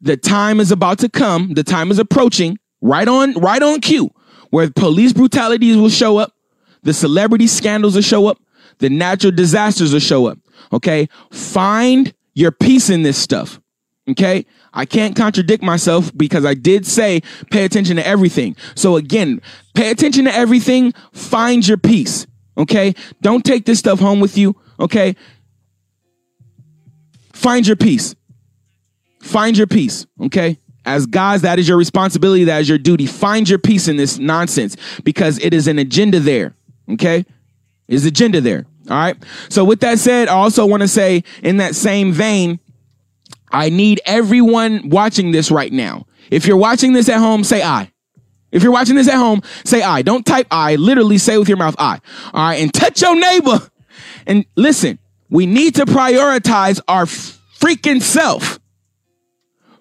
the 0.00 0.16
time 0.16 0.60
is 0.60 0.72
about 0.72 0.98
to 1.00 1.08
come, 1.08 1.52
the 1.54 1.62
time 1.62 1.90
is 1.90 1.98
approaching, 1.98 2.58
right 2.80 3.06
on, 3.06 3.34
right 3.34 3.62
on 3.62 3.80
cue, 3.80 4.10
where 4.50 4.70
police 4.70 5.12
brutalities 5.12 5.76
will 5.76 5.90
show 5.90 6.16
up, 6.16 6.32
the 6.82 6.94
celebrity 6.94 7.46
scandals 7.46 7.94
will 7.94 8.02
show 8.02 8.26
up, 8.26 8.38
the 8.78 8.90
natural 8.90 9.32
disasters 9.32 9.92
will 9.92 10.00
show 10.00 10.26
up. 10.26 10.38
Okay. 10.72 11.08
Find 11.30 12.12
your 12.34 12.50
peace 12.50 12.90
in 12.90 13.02
this 13.02 13.16
stuff. 13.16 13.60
Okay. 14.10 14.44
I 14.72 14.84
can't 14.84 15.16
contradict 15.16 15.62
myself 15.62 16.10
because 16.16 16.44
I 16.44 16.54
did 16.54 16.86
say 16.86 17.22
pay 17.50 17.64
attention 17.64 17.96
to 17.96 18.06
everything. 18.06 18.56
So 18.74 18.96
again, 18.96 19.40
pay 19.74 19.90
attention 19.90 20.24
to 20.24 20.34
everything. 20.34 20.92
Find 21.12 21.66
your 21.66 21.78
peace. 21.78 22.26
Okay. 22.58 22.94
Don't 23.22 23.44
take 23.44 23.64
this 23.64 23.78
stuff 23.78 24.00
home 24.00 24.20
with 24.20 24.36
you. 24.36 24.56
Okay. 24.78 25.16
Find 27.32 27.66
your 27.66 27.76
peace. 27.76 28.14
Find 29.20 29.56
your 29.56 29.66
peace. 29.66 30.06
Okay. 30.20 30.58
As 30.84 31.06
guys, 31.06 31.42
that 31.42 31.58
is 31.58 31.66
your 31.66 31.78
responsibility. 31.78 32.44
That 32.44 32.60
is 32.60 32.68
your 32.68 32.78
duty. 32.78 33.06
Find 33.06 33.48
your 33.48 33.58
peace 33.58 33.88
in 33.88 33.96
this 33.96 34.18
nonsense 34.18 34.76
because 35.02 35.38
it 35.38 35.54
is 35.54 35.66
an 35.66 35.78
agenda 35.78 36.20
there. 36.20 36.54
Okay. 36.90 37.24
Is 37.88 38.04
agenda 38.04 38.40
there. 38.40 38.66
All 38.90 38.96
right. 38.96 39.16
So 39.48 39.64
with 39.64 39.80
that 39.80 39.98
said, 39.98 40.28
I 40.28 40.34
also 40.34 40.66
want 40.66 40.82
to 40.82 40.88
say 40.88 41.24
in 41.42 41.58
that 41.58 41.74
same 41.74 42.12
vein, 42.12 42.60
I 43.50 43.70
need 43.70 44.00
everyone 44.04 44.88
watching 44.90 45.30
this 45.30 45.50
right 45.50 45.72
now. 45.72 46.06
If 46.30 46.46
you're 46.46 46.56
watching 46.56 46.92
this 46.92 47.08
at 47.08 47.18
home, 47.18 47.44
say 47.44 47.62
I. 47.62 47.90
If 48.50 48.62
you're 48.62 48.72
watching 48.72 48.96
this 48.96 49.08
at 49.08 49.16
home, 49.16 49.42
say 49.64 49.82
I. 49.82 50.02
Don't 50.02 50.24
type 50.24 50.46
I. 50.50 50.76
Literally 50.76 51.18
say 51.18 51.38
with 51.38 51.48
your 51.48 51.56
mouth 51.58 51.76
I. 51.78 52.00
All 52.32 52.48
right. 52.48 52.60
And 52.60 52.72
touch 52.72 53.02
your 53.02 53.18
neighbor. 53.18 53.60
And 54.26 54.44
listen, 54.56 54.98
we 55.30 55.46
need 55.46 55.76
to 55.76 55.86
prioritize 55.86 56.80
our 56.88 57.04
freaking 57.04 58.00
self. 58.02 58.58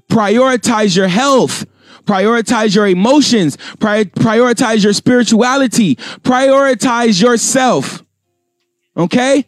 Prioritize 0.10 0.96
your 0.96 1.08
health. 1.08 1.66
Prioritize 2.06 2.76
your 2.76 2.88
emotions. 2.88 3.58
Pri- 3.80 4.06
prioritize 4.06 4.84
your 4.84 4.94
spirituality. 4.94 5.96
Prioritize 5.96 7.22
yourself. 7.22 8.03
Okay? 8.96 9.48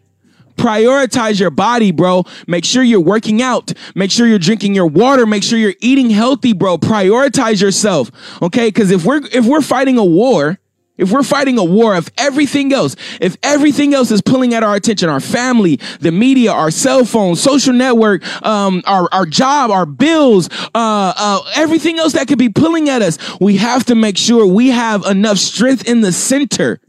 Prioritize 0.56 1.40
your 1.40 1.50
body, 1.50 1.92
bro. 1.92 2.24
Make 2.48 2.66
sure 2.66 2.82
you're 2.82 3.02
working 3.02 3.42
out. 3.42 3.74
Make 3.94 4.10
sure 4.12 4.26
you're 4.26 4.40
drinking 4.40 4.74
your 4.74 4.88
water. 4.88 5.26
Make 5.26 5.44
sure 5.44 5.60
you're 5.60 5.76
eating 5.82 6.10
healthy, 6.10 6.54
bro. 6.54 6.78
Prioritize 6.78 7.62
yourself. 7.62 8.10
Okay? 8.42 8.72
Cause 8.72 8.92
if 8.92 9.06
we're, 9.06 9.22
if 9.34 9.46
we're 9.46 9.62
fighting 9.62 9.98
a 9.98 10.06
war, 10.06 10.60
if 10.98 11.12
we're 11.12 11.24
fighting 11.24 11.58
a 11.58 11.64
war 11.64 11.94
of 11.96 12.10
everything 12.18 12.72
else, 12.72 12.96
if 13.20 13.36
everything 13.44 13.94
else 13.94 14.12
is 14.12 14.22
pulling 14.22 14.54
at 14.54 14.64
our 14.64 14.76
attention, 14.76 15.10
our 15.10 15.20
family, 15.20 15.80
the 16.00 16.12
media, 16.12 16.54
our 16.54 16.72
cell 16.72 17.04
phone, 17.04 17.36
social 17.36 17.74
network, 17.74 18.24
um, 18.46 18.82
our, 18.86 19.10
our 19.12 19.26
job, 19.26 19.72
our 19.72 19.86
bills, 19.86 20.50
uh, 20.74 21.14
uh, 21.18 21.42
everything 21.56 22.00
else 22.00 22.14
that 22.14 22.30
could 22.30 22.38
be 22.38 22.48
pulling 22.48 22.88
at 22.88 23.02
us, 23.02 23.18
we 23.42 23.58
have 23.58 23.84
to 23.86 23.96
make 23.96 24.18
sure 24.18 24.48
we 24.48 24.70
have 24.70 25.06
enough 25.06 25.38
strength 25.38 25.86
in 25.86 26.00
the 26.00 26.14
center, 26.14 26.80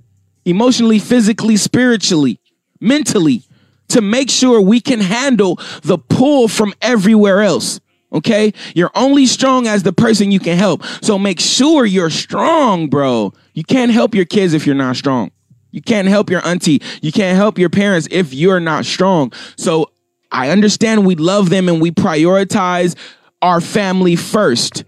emotionally, 0.44 1.00
physically, 1.00 1.56
spiritually, 1.56 2.38
mentally, 2.80 3.42
to 3.88 4.00
make 4.00 4.30
sure 4.30 4.60
we 4.60 4.80
can 4.80 5.00
handle 5.00 5.60
the 5.82 5.98
pull 5.98 6.48
from 6.48 6.74
everywhere 6.82 7.42
else. 7.42 7.80
Okay. 8.12 8.52
You're 8.74 8.90
only 8.94 9.26
strong 9.26 9.66
as 9.66 9.82
the 9.82 9.92
person 9.92 10.30
you 10.30 10.40
can 10.40 10.56
help. 10.56 10.84
So 11.02 11.18
make 11.18 11.40
sure 11.40 11.84
you're 11.84 12.10
strong, 12.10 12.88
bro. 12.88 13.32
You 13.52 13.64
can't 13.64 13.92
help 13.92 14.14
your 14.14 14.24
kids 14.24 14.54
if 14.54 14.66
you're 14.66 14.74
not 14.74 14.96
strong. 14.96 15.30
You 15.70 15.82
can't 15.82 16.08
help 16.08 16.30
your 16.30 16.46
auntie. 16.46 16.80
You 17.02 17.12
can't 17.12 17.36
help 17.36 17.58
your 17.58 17.68
parents 17.68 18.08
if 18.10 18.32
you're 18.32 18.60
not 18.60 18.86
strong. 18.86 19.32
So 19.56 19.90
I 20.32 20.50
understand 20.50 21.04
we 21.04 21.16
love 21.16 21.50
them 21.50 21.68
and 21.68 21.80
we 21.80 21.90
prioritize 21.90 22.96
our 23.42 23.60
family 23.60 24.16
first. 24.16 24.84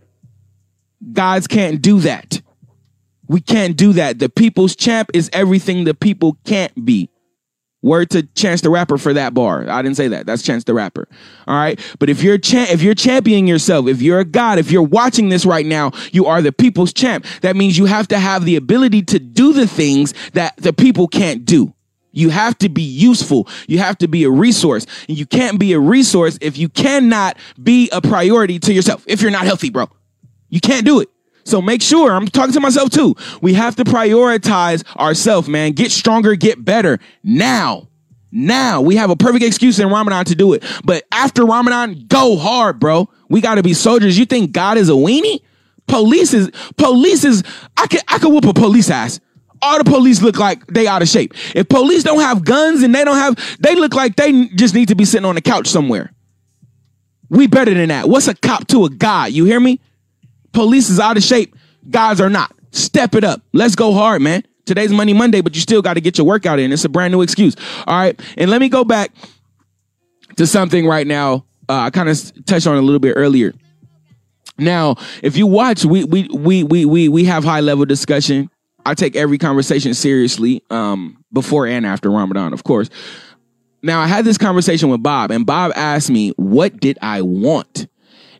Guys 1.12 1.46
can't 1.46 1.82
do 1.82 2.00
that. 2.00 2.40
We 3.28 3.40
can't 3.40 3.76
do 3.76 3.92
that. 3.94 4.18
The 4.18 4.28
people's 4.28 4.74
champ 4.74 5.10
is 5.12 5.28
everything 5.32 5.84
the 5.84 5.94
people 5.94 6.38
can't 6.44 6.84
be. 6.84 7.10
Word 7.82 8.10
to 8.10 8.24
Chance 8.34 8.62
the 8.62 8.70
Rapper 8.70 8.98
for 8.98 9.12
that 9.12 9.34
bar. 9.34 9.68
I 9.68 9.82
didn't 9.82 9.96
say 9.96 10.08
that. 10.08 10.26
That's 10.26 10.42
Chance 10.42 10.64
the 10.64 10.74
Rapper. 10.74 11.08
All 11.46 11.56
right. 11.56 11.78
But 11.98 12.10
if 12.10 12.22
you're 12.22 12.38
cha- 12.38 12.66
if 12.68 12.82
you're 12.82 12.94
championing 12.94 13.46
yourself, 13.46 13.86
if 13.86 14.02
you're 14.02 14.18
a 14.18 14.24
god, 14.24 14.58
if 14.58 14.72
you're 14.72 14.82
watching 14.82 15.28
this 15.28 15.46
right 15.46 15.66
now, 15.66 15.92
you 16.12 16.26
are 16.26 16.42
the 16.42 16.52
people's 16.52 16.92
champ. 16.92 17.24
That 17.42 17.54
means 17.56 17.78
you 17.78 17.84
have 17.84 18.08
to 18.08 18.18
have 18.18 18.44
the 18.44 18.56
ability 18.56 19.02
to 19.02 19.18
do 19.18 19.52
the 19.52 19.66
things 19.66 20.12
that 20.32 20.56
the 20.56 20.72
people 20.72 21.06
can't 21.06 21.44
do. 21.44 21.72
You 22.10 22.30
have 22.30 22.58
to 22.58 22.68
be 22.68 22.82
useful. 22.82 23.46
You 23.68 23.78
have 23.78 23.98
to 23.98 24.08
be 24.08 24.24
a 24.24 24.30
resource. 24.30 24.86
And 25.08 25.16
you 25.16 25.26
can't 25.26 25.60
be 25.60 25.72
a 25.72 25.78
resource 25.78 26.36
if 26.40 26.58
you 26.58 26.68
cannot 26.68 27.36
be 27.62 27.88
a 27.90 28.00
priority 28.00 28.58
to 28.60 28.72
yourself. 28.72 29.04
If 29.06 29.22
you're 29.22 29.30
not 29.30 29.44
healthy, 29.44 29.70
bro. 29.70 29.88
You 30.48 30.60
can't 30.60 30.84
do 30.84 31.00
it. 31.00 31.10
So 31.48 31.62
make 31.62 31.80
sure, 31.80 32.12
I'm 32.12 32.28
talking 32.28 32.52
to 32.52 32.60
myself 32.60 32.90
too. 32.90 33.16
We 33.40 33.54
have 33.54 33.74
to 33.76 33.84
prioritize 33.84 34.84
ourselves, 34.96 35.48
man. 35.48 35.72
Get 35.72 35.90
stronger, 35.90 36.34
get 36.34 36.62
better 36.62 36.98
now. 37.24 37.88
Now 38.30 38.82
we 38.82 38.96
have 38.96 39.08
a 39.08 39.16
perfect 39.16 39.42
excuse 39.42 39.78
in 39.78 39.88
Ramadan 39.88 40.26
to 40.26 40.34
do 40.34 40.52
it. 40.52 40.62
But 40.84 41.04
after 41.10 41.46
Ramadan, 41.46 42.04
go 42.06 42.36
hard, 42.36 42.78
bro. 42.78 43.08
We 43.30 43.40
got 43.40 43.54
to 43.54 43.62
be 43.62 43.72
soldiers. 43.72 44.18
You 44.18 44.26
think 44.26 44.52
God 44.52 44.76
is 44.76 44.90
a 44.90 44.92
weenie? 44.92 45.40
Police 45.86 46.34
is, 46.34 46.50
police 46.76 47.24
is, 47.24 47.42
I 47.78 47.86
could, 47.86 48.02
I 48.08 48.18
could 48.18 48.30
whoop 48.30 48.44
a 48.44 48.52
police 48.52 48.90
ass. 48.90 49.18
All 49.62 49.78
the 49.78 49.84
police 49.84 50.20
look 50.20 50.38
like 50.38 50.66
they 50.66 50.86
out 50.86 51.00
of 51.00 51.08
shape. 51.08 51.32
If 51.54 51.70
police 51.70 52.04
don't 52.04 52.20
have 52.20 52.44
guns 52.44 52.82
and 52.82 52.94
they 52.94 53.04
don't 53.04 53.16
have, 53.16 53.56
they 53.58 53.74
look 53.74 53.94
like 53.94 54.16
they 54.16 54.48
just 54.48 54.74
need 54.74 54.88
to 54.88 54.94
be 54.94 55.06
sitting 55.06 55.24
on 55.24 55.34
the 55.34 55.40
couch 55.40 55.66
somewhere. 55.66 56.12
We 57.30 57.46
better 57.46 57.72
than 57.72 57.88
that. 57.88 58.06
What's 58.06 58.28
a 58.28 58.34
cop 58.34 58.66
to 58.68 58.84
a 58.84 58.90
guy? 58.90 59.28
You 59.28 59.46
hear 59.46 59.60
me? 59.60 59.80
Police 60.52 60.90
is 60.90 61.00
out 61.00 61.16
of 61.16 61.22
shape. 61.22 61.54
Guys 61.90 62.20
are 62.20 62.30
not. 62.30 62.52
Step 62.70 63.14
it 63.14 63.24
up. 63.24 63.42
Let's 63.52 63.74
go 63.74 63.92
hard, 63.92 64.22
man. 64.22 64.42
Today's 64.66 64.92
Money 64.92 65.14
Monday, 65.14 65.40
but 65.40 65.54
you 65.54 65.60
still 65.60 65.80
got 65.80 65.94
to 65.94 66.00
get 66.00 66.18
your 66.18 66.26
workout 66.26 66.58
in. 66.58 66.72
It's 66.72 66.84
a 66.84 66.88
brand 66.88 67.12
new 67.12 67.22
excuse. 67.22 67.56
All 67.86 67.98
right. 67.98 68.20
And 68.36 68.50
let 68.50 68.60
me 68.60 68.68
go 68.68 68.84
back 68.84 69.12
to 70.36 70.46
something 70.46 70.86
right 70.86 71.06
now. 71.06 71.46
Uh, 71.68 71.80
I 71.80 71.90
kind 71.90 72.08
of 72.08 72.44
touched 72.44 72.66
on 72.66 72.76
a 72.76 72.82
little 72.82 72.98
bit 72.98 73.14
earlier. 73.16 73.54
Now, 74.58 74.96
if 75.22 75.36
you 75.36 75.46
watch, 75.46 75.84
we 75.84 76.04
we 76.04 76.28
we 76.28 76.64
we 76.64 76.84
we 76.84 77.08
we 77.08 77.24
have 77.24 77.44
high 77.44 77.60
level 77.60 77.84
discussion. 77.84 78.50
I 78.84 78.94
take 78.94 79.16
every 79.16 79.38
conversation 79.38 79.94
seriously, 79.94 80.62
um, 80.70 81.22
before 81.32 81.66
and 81.66 81.86
after 81.86 82.10
Ramadan, 82.10 82.52
of 82.52 82.64
course. 82.64 82.88
Now, 83.82 84.00
I 84.00 84.06
had 84.06 84.24
this 84.24 84.38
conversation 84.38 84.88
with 84.88 85.02
Bob, 85.02 85.30
and 85.30 85.46
Bob 85.46 85.72
asked 85.76 86.10
me, 86.10 86.30
"What 86.36 86.80
did 86.80 86.98
I 87.00 87.22
want?" 87.22 87.86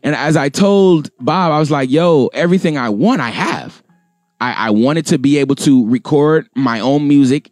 And 0.03 0.15
as 0.15 0.37
I 0.37 0.49
told 0.49 1.09
Bob, 1.19 1.51
I 1.51 1.59
was 1.59 1.71
like, 1.71 1.89
yo, 1.89 2.27
everything 2.33 2.77
I 2.77 2.89
want, 2.89 3.21
I 3.21 3.29
have. 3.29 3.83
I, 4.39 4.53
I 4.53 4.69
wanted 4.69 5.05
to 5.07 5.17
be 5.17 5.37
able 5.37 5.55
to 5.55 5.87
record 5.89 6.47
my 6.55 6.79
own 6.79 7.07
music, 7.07 7.51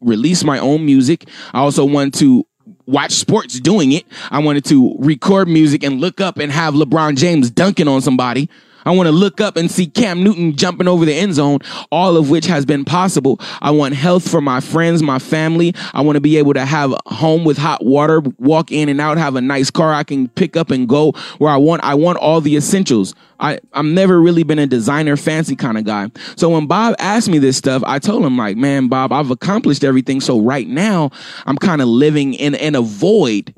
release 0.00 0.44
my 0.44 0.58
own 0.58 0.84
music. 0.84 1.28
I 1.54 1.60
also 1.60 1.84
wanted 1.84 2.14
to 2.14 2.46
watch 2.86 3.12
sports 3.12 3.58
doing 3.60 3.92
it. 3.92 4.04
I 4.30 4.40
wanted 4.40 4.64
to 4.66 4.96
record 4.98 5.48
music 5.48 5.82
and 5.82 6.00
look 6.00 6.20
up 6.20 6.38
and 6.38 6.52
have 6.52 6.74
LeBron 6.74 7.16
James 7.16 7.50
dunking 7.50 7.88
on 7.88 8.02
somebody. 8.02 8.48
I 8.86 8.92
want 8.92 9.08
to 9.08 9.12
look 9.12 9.40
up 9.40 9.56
and 9.56 9.70
see 9.70 9.86
Cam 9.86 10.22
Newton 10.22 10.56
jumping 10.56 10.88
over 10.88 11.04
the 11.04 11.12
end 11.12 11.34
zone, 11.34 11.58
all 11.92 12.16
of 12.16 12.30
which 12.30 12.46
has 12.46 12.64
been 12.64 12.84
possible. 12.84 13.38
I 13.60 13.72
want 13.72 13.94
health 13.94 14.26
for 14.26 14.40
my 14.40 14.60
friends, 14.60 15.02
my 15.02 15.18
family. 15.18 15.74
I 15.92 16.00
want 16.00 16.16
to 16.16 16.20
be 16.20 16.38
able 16.38 16.54
to 16.54 16.64
have 16.64 16.92
a 16.92 16.98
home 17.06 17.44
with 17.44 17.58
hot 17.58 17.84
water, 17.84 18.20
walk 18.38 18.72
in 18.72 18.88
and 18.88 19.00
out, 19.00 19.18
have 19.18 19.36
a 19.36 19.40
nice 19.40 19.70
car 19.70 19.92
I 19.92 20.04
can 20.04 20.28
pick 20.28 20.56
up 20.56 20.70
and 20.70 20.88
go 20.88 21.12
where 21.38 21.50
I 21.50 21.56
want. 21.56 21.84
I 21.84 21.94
want 21.94 22.16
all 22.18 22.40
the 22.40 22.56
essentials. 22.56 23.14
I, 23.40 23.58
I've 23.74 23.84
never 23.84 24.18
really 24.22 24.44
been 24.44 24.58
a 24.58 24.66
designer 24.66 25.16
fancy 25.16 25.56
kind 25.56 25.76
of 25.76 25.84
guy. 25.84 26.10
So 26.36 26.48
when 26.48 26.66
Bob 26.66 26.94
asked 26.98 27.28
me 27.28 27.38
this 27.38 27.56
stuff, 27.56 27.82
I 27.84 27.98
told 27.98 28.24
him 28.24 28.38
like, 28.38 28.56
man, 28.56 28.88
Bob, 28.88 29.12
I've 29.12 29.30
accomplished 29.30 29.84
everything. 29.84 30.20
So 30.20 30.40
right 30.40 30.66
now 30.68 31.10
I'm 31.44 31.58
kind 31.58 31.82
of 31.82 31.88
living 31.88 32.34
in, 32.34 32.54
in 32.54 32.74
a 32.74 32.82
void 32.82 33.52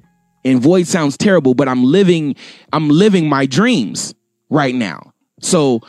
And 0.45 0.61
void 0.62 0.87
sounds 0.87 1.17
terrible, 1.17 1.55
but 1.55 1.69
I'm 1.69 1.85
living, 1.85 2.35
I'm 2.73 2.88
living 2.88 3.29
my 3.29 3.45
dreams 3.47 4.14
right 4.49 4.75
now. 4.75 5.12
So 5.40 5.83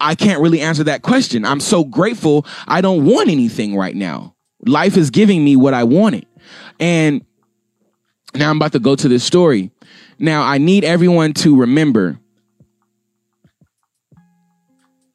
I 0.00 0.14
can't 0.14 0.40
really 0.40 0.60
answer 0.60 0.84
that 0.84 1.02
question. 1.02 1.44
I'm 1.44 1.60
so 1.60 1.84
grateful. 1.84 2.46
I 2.66 2.80
don't 2.80 3.04
want 3.04 3.30
anything 3.30 3.76
right 3.76 3.94
now. 3.94 4.34
Life 4.66 4.96
is 4.96 5.10
giving 5.10 5.44
me 5.44 5.56
what 5.56 5.74
I 5.74 5.84
wanted. 5.84 6.26
And 6.80 7.24
now 8.34 8.50
I'm 8.50 8.56
about 8.56 8.72
to 8.72 8.80
go 8.80 8.96
to 8.96 9.08
this 9.08 9.24
story. 9.24 9.70
Now 10.18 10.42
I 10.42 10.58
need 10.58 10.84
everyone 10.84 11.32
to 11.34 11.56
remember 11.56 12.18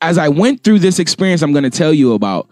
as 0.01 0.17
I 0.17 0.29
went 0.29 0.63
through 0.63 0.79
this 0.79 0.99
experience 0.99 1.41
I'm 1.41 1.51
going 1.51 1.63
to 1.63 1.69
tell 1.69 1.93
you 1.93 2.13
about, 2.13 2.47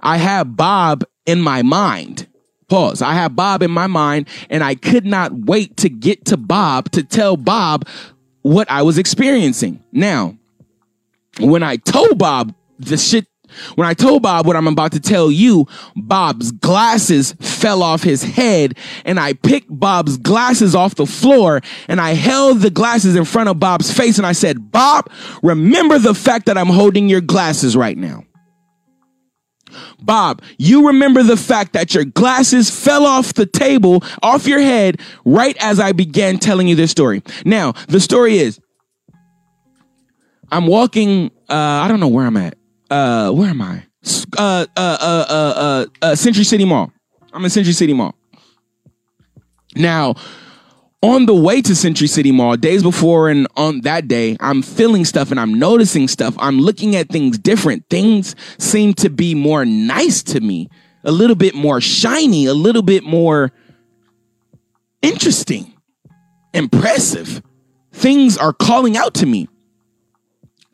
I 0.00 0.16
had 0.16 0.56
Bob 0.56 1.04
in 1.26 1.40
my 1.40 1.62
mind. 1.62 2.26
Pause. 2.68 3.02
I 3.02 3.14
had 3.14 3.36
Bob 3.36 3.62
in 3.62 3.70
my 3.70 3.86
mind 3.86 4.28
and 4.50 4.64
I 4.64 4.74
could 4.74 5.06
not 5.06 5.32
wait 5.32 5.76
to 5.78 5.88
get 5.88 6.24
to 6.26 6.36
Bob 6.36 6.90
to 6.92 7.02
tell 7.02 7.36
Bob 7.36 7.86
what 8.46 8.70
I 8.70 8.82
was 8.82 8.96
experiencing. 8.96 9.82
Now, 9.90 10.36
when 11.40 11.62
I 11.62 11.76
told 11.76 12.16
Bob 12.18 12.54
the 12.78 12.96
shit 12.96 13.26
when 13.76 13.86
I 13.86 13.94
told 13.94 14.22
Bob 14.22 14.44
what 14.44 14.56
I'm 14.56 14.66
about 14.66 14.92
to 14.92 15.00
tell 15.00 15.30
you, 15.30 15.66
Bob's 15.94 16.50
glasses 16.50 17.32
fell 17.40 17.82
off 17.82 18.02
his 18.02 18.22
head 18.22 18.76
and 19.04 19.20
I 19.20 19.34
picked 19.34 19.68
Bob's 19.70 20.16
glasses 20.18 20.74
off 20.74 20.96
the 20.96 21.06
floor 21.06 21.62
and 21.86 22.00
I 22.00 22.10
held 22.10 22.60
the 22.60 22.70
glasses 22.70 23.14
in 23.14 23.24
front 23.24 23.48
of 23.48 23.60
Bob's 23.60 23.90
face 23.92 24.18
and 24.18 24.26
I 24.26 24.32
said, 24.32 24.72
Bob, 24.72 25.10
remember 25.44 25.98
the 25.98 26.12
fact 26.12 26.46
that 26.46 26.58
I'm 26.58 26.66
holding 26.66 27.08
your 27.08 27.20
glasses 27.20 27.76
right 27.76 27.96
now. 27.96 28.25
Bob, 30.00 30.42
you 30.58 30.88
remember 30.88 31.22
the 31.22 31.36
fact 31.36 31.72
that 31.72 31.94
your 31.94 32.04
glasses 32.04 32.70
fell 32.70 33.06
off 33.06 33.34
the 33.34 33.46
table, 33.46 34.02
off 34.22 34.46
your 34.46 34.60
head, 34.60 35.00
right 35.24 35.56
as 35.60 35.80
I 35.80 35.92
began 35.92 36.38
telling 36.38 36.68
you 36.68 36.74
this 36.74 36.90
story. 36.90 37.22
Now, 37.44 37.72
the 37.88 38.00
story 38.00 38.38
is 38.38 38.60
I'm 40.50 40.66
walking, 40.66 41.30
uh, 41.48 41.54
I 41.54 41.88
don't 41.88 42.00
know 42.00 42.08
where 42.08 42.26
I'm 42.26 42.36
at 42.36 42.56
uh, 42.90 43.30
where 43.30 43.48
am 43.48 43.62
I? 43.62 43.84
Uh, 44.38 44.40
uh, 44.40 44.66
uh, 44.76 45.24
uh, 45.28 45.54
uh, 45.56 45.86
uh, 46.02 46.14
Century 46.14 46.44
City 46.44 46.64
Mall. 46.64 46.92
I'm 47.32 47.44
in 47.44 47.50
Century 47.50 47.72
City 47.72 47.92
Mall. 47.92 48.14
Now, 49.74 50.14
on 51.02 51.26
the 51.26 51.34
way 51.34 51.60
to 51.62 51.76
Century 51.76 52.06
City 52.06 52.32
Mall, 52.32 52.56
days 52.56 52.82
before 52.82 53.28
and 53.28 53.46
on 53.56 53.82
that 53.82 54.08
day, 54.08 54.36
I'm 54.40 54.62
feeling 54.62 55.04
stuff 55.04 55.30
and 55.30 55.38
I'm 55.38 55.54
noticing 55.54 56.08
stuff. 56.08 56.34
I'm 56.38 56.58
looking 56.58 56.96
at 56.96 57.08
things 57.08 57.38
different. 57.38 57.88
Things 57.90 58.34
seem 58.58 58.94
to 58.94 59.10
be 59.10 59.34
more 59.34 59.64
nice 59.64 60.22
to 60.24 60.40
me, 60.40 60.68
a 61.04 61.12
little 61.12 61.36
bit 61.36 61.54
more 61.54 61.80
shiny, 61.80 62.46
a 62.46 62.54
little 62.54 62.82
bit 62.82 63.04
more 63.04 63.52
interesting, 65.02 65.74
impressive. 66.54 67.42
Things 67.92 68.36
are 68.36 68.52
calling 68.52 68.96
out 68.96 69.14
to 69.14 69.26
me. 69.26 69.48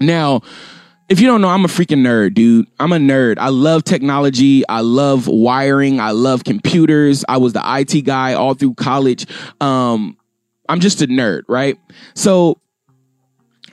Now, 0.00 0.42
if 1.12 1.20
you 1.20 1.26
don't 1.26 1.42
know, 1.42 1.50
I'm 1.50 1.66
a 1.66 1.68
freaking 1.68 1.98
nerd, 1.98 2.32
dude. 2.32 2.66
I'm 2.80 2.90
a 2.90 2.96
nerd. 2.96 3.36
I 3.38 3.50
love 3.50 3.84
technology. 3.84 4.66
I 4.66 4.80
love 4.80 5.28
wiring. 5.28 6.00
I 6.00 6.12
love 6.12 6.44
computers. 6.44 7.22
I 7.28 7.36
was 7.36 7.52
the 7.52 7.62
IT 7.62 8.06
guy 8.06 8.32
all 8.32 8.54
through 8.54 8.72
college. 8.76 9.26
Um, 9.60 10.16
I'm 10.70 10.80
just 10.80 11.02
a 11.02 11.06
nerd, 11.06 11.42
right? 11.48 11.78
So 12.14 12.62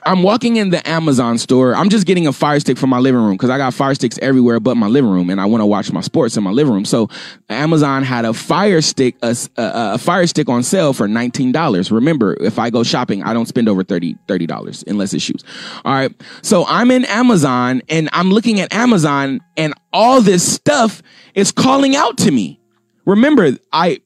I'm 0.04 0.22
walking 0.22 0.56
in 0.56 0.70
the 0.70 0.86
Amazon 0.88 1.38
store. 1.38 1.74
I'm 1.74 1.88
just 1.88 2.06
getting 2.06 2.26
a 2.26 2.32
fire 2.32 2.58
stick 2.60 2.78
for 2.78 2.86
my 2.86 2.98
living 2.98 3.20
room 3.20 3.32
because 3.32 3.50
I 3.50 3.58
got 3.58 3.74
fire 3.74 3.94
sticks 3.94 4.18
everywhere 4.22 4.60
but 4.60 4.76
my 4.76 4.86
living 4.86 5.10
room, 5.10 5.30
and 5.30 5.40
I 5.40 5.46
want 5.46 5.60
to 5.60 5.66
watch 5.66 5.92
my 5.92 6.00
sports 6.00 6.36
in 6.36 6.42
my 6.42 6.50
living 6.50 6.72
room. 6.72 6.84
So 6.84 7.08
Amazon 7.48 8.02
had 8.02 8.24
a 8.24 8.32
fire 8.32 8.80
stick, 8.80 9.16
a, 9.22 9.36
a, 9.56 9.62
a 9.94 9.98
fire 9.98 10.26
stick 10.26 10.48
on 10.48 10.62
sale 10.62 10.92
for 10.92 11.06
nineteen 11.08 11.52
dollars. 11.52 11.90
Remember, 11.90 12.36
if 12.40 12.58
I 12.58 12.70
go 12.70 12.82
shopping, 12.82 13.22
I 13.22 13.32
don't 13.34 13.46
spend 13.46 13.68
over 13.68 13.84
30 13.84 14.16
dollars 14.46 14.84
unless 14.86 15.14
it's 15.14 15.22
shoes. 15.22 15.44
All 15.84 15.92
right. 15.92 16.12
So 16.42 16.64
I'm 16.66 16.90
in 16.90 17.04
Amazon 17.06 17.82
and 17.88 18.08
I'm 18.12 18.30
looking 18.30 18.60
at 18.60 18.72
Amazon, 18.72 19.40
and 19.56 19.74
all 19.92 20.20
this 20.20 20.50
stuff 20.50 21.02
is 21.34 21.52
calling 21.52 21.96
out 21.96 22.18
to 22.18 22.30
me. 22.30 22.60
Remember, 23.06 23.56
I 23.72 24.00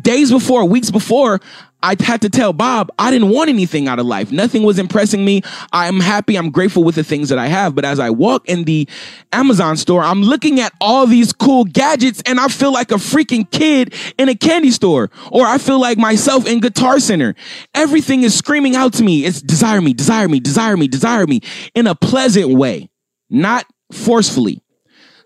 days 0.00 0.30
before, 0.30 0.64
weeks 0.64 0.90
before, 0.90 1.40
I 1.82 1.94
had 2.00 2.22
to 2.22 2.30
tell 2.30 2.52
Bob 2.52 2.90
I 2.98 3.10
didn't 3.10 3.30
want 3.30 3.50
anything 3.50 3.86
out 3.88 3.98
of 3.98 4.06
life. 4.06 4.32
Nothing 4.32 4.62
was 4.62 4.78
impressing 4.78 5.24
me. 5.24 5.42
I'm 5.72 6.00
happy. 6.00 6.36
I'm 6.36 6.50
grateful 6.50 6.82
with 6.82 6.94
the 6.94 7.04
things 7.04 7.28
that 7.28 7.38
I 7.38 7.46
have. 7.46 7.74
But 7.74 7.84
as 7.84 7.98
I 7.98 8.10
walk 8.10 8.48
in 8.48 8.64
the 8.64 8.88
Amazon 9.32 9.76
store, 9.76 10.02
I'm 10.02 10.22
looking 10.22 10.58
at 10.60 10.72
all 10.80 11.06
these 11.06 11.32
cool 11.32 11.64
gadgets 11.64 12.22
and 12.26 12.40
I 12.40 12.48
feel 12.48 12.72
like 12.72 12.90
a 12.90 12.96
freaking 12.96 13.50
kid 13.50 13.94
in 14.18 14.28
a 14.28 14.34
candy 14.34 14.70
store 14.70 15.10
or 15.30 15.46
I 15.46 15.58
feel 15.58 15.80
like 15.80 15.98
myself 15.98 16.46
in 16.46 16.60
Guitar 16.60 16.98
Center. 16.98 17.34
Everything 17.74 18.22
is 18.22 18.34
screaming 18.34 18.74
out 18.74 18.94
to 18.94 19.02
me. 19.02 19.24
It's 19.24 19.40
desire 19.40 19.80
me, 19.80 19.92
desire 19.92 20.28
me, 20.28 20.40
desire 20.40 20.76
me, 20.76 20.88
desire 20.88 21.26
me 21.26 21.40
in 21.74 21.86
a 21.86 21.94
pleasant 21.94 22.56
way, 22.56 22.90
not 23.30 23.66
forcefully. 23.92 24.62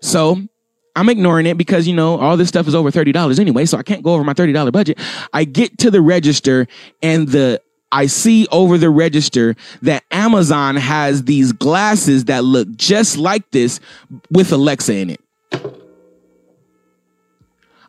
So 0.01 0.41
I'm 0.95 1.09
ignoring 1.09 1.45
it 1.45 1.57
because, 1.57 1.87
you 1.87 1.95
know, 1.95 2.19
all 2.19 2.37
this 2.37 2.49
stuff 2.49 2.67
is 2.67 2.75
over 2.75 2.91
$30 2.91 3.39
anyway, 3.39 3.65
so 3.65 3.77
I 3.77 3.83
can't 3.83 4.03
go 4.03 4.13
over 4.13 4.23
my 4.23 4.33
$30 4.33 4.71
budget. 4.71 4.99
I 5.33 5.43
get 5.43 5.77
to 5.79 5.91
the 5.91 6.01
register 6.01 6.67
and 7.01 7.27
the 7.27 7.61
I 7.91 8.05
see 8.05 8.47
over 8.51 8.77
the 8.77 8.89
register 8.89 9.55
that 9.81 10.03
Amazon 10.11 10.77
has 10.77 11.23
these 11.23 11.51
glasses 11.51 12.25
that 12.25 12.43
look 12.43 12.69
just 12.75 13.17
like 13.17 13.51
this 13.51 13.79
with 14.31 14.51
Alexa 14.51 14.95
in 14.95 15.09
it. 15.09 15.80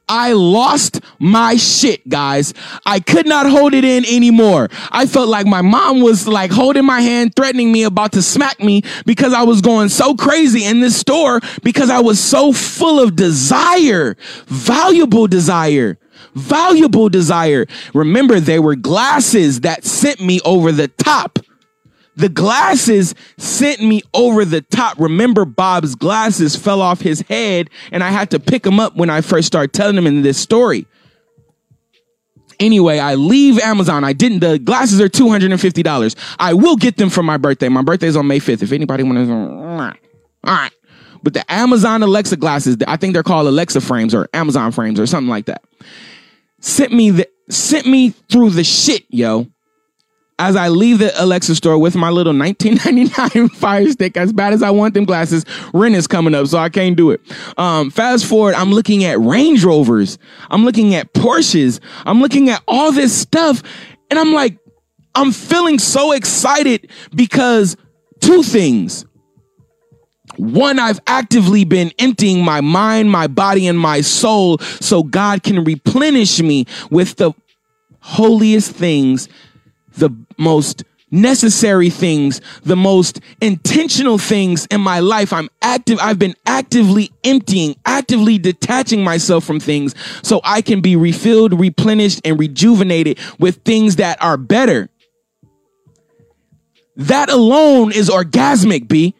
I 0.08 0.32
lost 0.32 1.00
my 1.18 1.56
shit, 1.56 2.06
guys. 2.08 2.52
I 2.84 3.00
could 3.00 3.26
not 3.26 3.48
hold 3.48 3.74
it 3.74 3.84
in 3.84 4.04
anymore. 4.04 4.68
I 4.90 5.06
felt 5.06 5.28
like 5.28 5.46
my 5.46 5.62
mom 5.62 6.00
was 6.00 6.28
like 6.28 6.50
holding 6.50 6.84
my 6.84 7.00
hand, 7.00 7.34
threatening 7.34 7.72
me 7.72 7.84
about 7.84 8.12
to 8.12 8.22
smack 8.22 8.60
me 8.60 8.82
because 9.06 9.32
I 9.32 9.42
was 9.42 9.60
going 9.60 9.88
so 9.88 10.14
crazy 10.14 10.64
in 10.64 10.80
this 10.80 10.98
store 10.98 11.40
because 11.62 11.90
I 11.90 12.00
was 12.00 12.20
so 12.20 12.52
full 12.52 13.00
of 13.00 13.16
desire, 13.16 14.16
valuable 14.46 15.26
desire 15.26 15.98
valuable 16.34 17.10
desire. 17.10 17.66
Remember, 17.92 18.40
they 18.40 18.58
were 18.58 18.74
glasses 18.74 19.60
that 19.60 19.84
sent 19.84 20.20
me 20.20 20.40
over 20.44 20.72
the 20.72 20.88
top. 20.88 21.38
The 22.16 22.28
glasses 22.28 23.14
sent 23.38 23.80
me 23.80 24.02
over 24.12 24.44
the 24.44 24.60
top. 24.60 24.98
Remember, 24.98 25.44
Bob's 25.44 25.94
glasses 25.94 26.54
fell 26.54 26.82
off 26.82 27.00
his 27.00 27.22
head, 27.22 27.70
and 27.90 28.04
I 28.04 28.10
had 28.10 28.30
to 28.32 28.40
pick 28.40 28.64
them 28.64 28.78
up 28.78 28.96
when 28.96 29.08
I 29.08 29.22
first 29.22 29.46
started 29.46 29.72
telling 29.72 29.96
him 29.96 30.06
in 30.06 30.22
this 30.22 30.38
story. 30.38 30.86
Anyway, 32.60 32.98
I 32.98 33.14
leave 33.14 33.58
Amazon. 33.60 34.04
I 34.04 34.12
didn't. 34.12 34.40
The 34.40 34.58
glasses 34.58 35.00
are 35.00 35.08
two 35.08 35.30
hundred 35.30 35.52
and 35.52 35.60
fifty 35.60 35.82
dollars. 35.82 36.14
I 36.38 36.52
will 36.52 36.76
get 36.76 36.96
them 36.96 37.08
for 37.08 37.22
my 37.22 37.38
birthday. 37.38 37.68
My 37.68 37.82
birthday 37.82 38.08
is 38.08 38.16
on 38.16 38.26
May 38.26 38.38
fifth. 38.40 38.62
If 38.62 38.72
anybody 38.72 39.02
wants 39.02 39.28
to, 39.28 39.34
all 39.34 40.54
right. 40.54 40.72
But 41.22 41.34
the 41.34 41.50
Amazon 41.50 42.02
Alexa 42.02 42.36
glasses, 42.36 42.76
I 42.86 42.96
think 42.96 43.14
they're 43.14 43.22
called 43.22 43.46
Alexa 43.46 43.80
frames 43.80 44.14
or 44.14 44.28
Amazon 44.34 44.70
frames 44.70 45.00
or 45.00 45.06
something 45.06 45.30
like 45.30 45.46
that. 45.46 45.62
Sent 46.60 46.92
me 46.92 47.10
the 47.10 47.28
sent 47.48 47.86
me 47.86 48.10
through 48.10 48.50
the 48.50 48.64
shit, 48.64 49.06
yo 49.08 49.51
as 50.38 50.56
I 50.56 50.68
leave 50.68 50.98
the 50.98 51.12
Alexa 51.22 51.54
store 51.54 51.78
with 51.78 51.94
my 51.94 52.10
little 52.10 52.32
1999 52.36 53.48
Fire 53.54 53.88
Stick, 53.90 54.16
as 54.16 54.32
bad 54.32 54.52
as 54.52 54.62
I 54.62 54.70
want 54.70 54.94
them 54.94 55.04
glasses, 55.04 55.44
rent 55.72 55.94
is 55.94 56.06
coming 56.06 56.34
up, 56.34 56.46
so 56.46 56.58
I 56.58 56.68
can't 56.68 56.96
do 56.96 57.10
it. 57.10 57.20
Um, 57.58 57.90
fast 57.90 58.26
forward, 58.26 58.54
I'm 58.54 58.72
looking 58.72 59.04
at 59.04 59.18
Range 59.20 59.62
Rovers, 59.64 60.18
I'm 60.50 60.64
looking 60.64 60.94
at 60.94 61.12
Porsches, 61.14 61.80
I'm 62.06 62.20
looking 62.20 62.48
at 62.48 62.62
all 62.66 62.92
this 62.92 63.16
stuff, 63.16 63.62
and 64.10 64.18
I'm 64.18 64.32
like, 64.32 64.58
I'm 65.14 65.32
feeling 65.32 65.78
so 65.78 66.12
excited 66.12 66.90
because 67.14 67.76
two 68.20 68.42
things. 68.42 69.04
One, 70.38 70.78
I've 70.78 71.00
actively 71.06 71.64
been 71.64 71.92
emptying 71.98 72.42
my 72.42 72.62
mind, 72.62 73.10
my 73.10 73.26
body, 73.26 73.66
and 73.66 73.78
my 73.78 74.00
soul 74.00 74.58
so 74.58 75.02
God 75.02 75.42
can 75.42 75.62
replenish 75.62 76.40
me 76.40 76.64
with 76.90 77.16
the 77.16 77.32
holiest 78.00 78.72
things 78.72 79.28
the 79.96 80.08
most 80.38 80.84
necessary 81.12 81.90
things, 81.90 82.40
the 82.62 82.74
most 82.74 83.20
intentional 83.40 84.18
things 84.18 84.66
in 84.66 84.80
my 84.80 84.98
life. 84.98 85.32
I'm 85.32 85.48
active. 85.60 85.98
I've 86.00 86.18
been 86.18 86.34
actively 86.46 87.12
emptying, 87.22 87.76
actively 87.84 88.38
detaching 88.38 89.04
myself 89.04 89.44
from 89.44 89.60
things 89.60 89.94
so 90.22 90.40
I 90.42 90.62
can 90.62 90.80
be 90.80 90.96
refilled, 90.96 91.60
replenished, 91.60 92.22
and 92.24 92.40
rejuvenated 92.40 93.18
with 93.38 93.62
things 93.62 93.96
that 93.96 94.20
are 94.22 94.38
better. 94.38 94.88
That 96.96 97.28
alone 97.30 97.92
is 97.92 98.08
orgasmic, 98.08 98.88
B. 98.88 99.14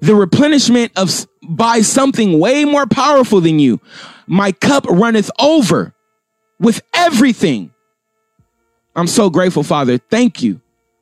The 0.00 0.14
replenishment 0.14 0.92
of 0.96 1.26
by 1.42 1.80
something 1.80 2.38
way 2.38 2.64
more 2.64 2.86
powerful 2.86 3.40
than 3.40 3.58
you. 3.58 3.80
My 4.26 4.52
cup 4.52 4.84
runneth 4.86 5.30
over 5.38 5.94
with 6.60 6.82
everything 6.94 7.72
I'm 8.98 9.06
so 9.06 9.30
grateful, 9.30 9.62
Father. 9.62 9.98
Thank 9.98 10.42
you. 10.42 10.60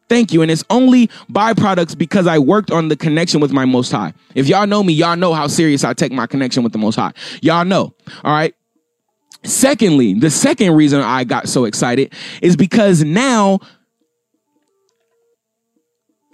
Thank 0.08 0.32
you. 0.32 0.42
And 0.42 0.50
it's 0.50 0.64
only 0.70 1.08
byproducts 1.30 1.96
because 1.96 2.26
I 2.26 2.38
worked 2.38 2.70
on 2.70 2.88
the 2.88 2.96
connection 2.96 3.40
with 3.40 3.52
my 3.52 3.64
Most 3.64 3.90
High. 3.90 4.12
If 4.34 4.48
y'all 4.48 4.66
know 4.66 4.82
me, 4.82 4.92
y'all 4.92 5.16
know 5.16 5.32
how 5.32 5.46
serious 5.46 5.82
I 5.82 5.94
take 5.94 6.12
my 6.12 6.26
connection 6.26 6.62
with 6.62 6.72
the 6.72 6.78
Most 6.78 6.96
High. 6.96 7.12
Y'all 7.40 7.64
know. 7.64 7.94
All 8.22 8.32
right. 8.32 8.54
Secondly, 9.44 10.12
the 10.12 10.30
second 10.30 10.74
reason 10.74 11.00
I 11.00 11.24
got 11.24 11.48
so 11.48 11.64
excited 11.64 12.12
is 12.42 12.54
because 12.54 13.02
now 13.02 13.60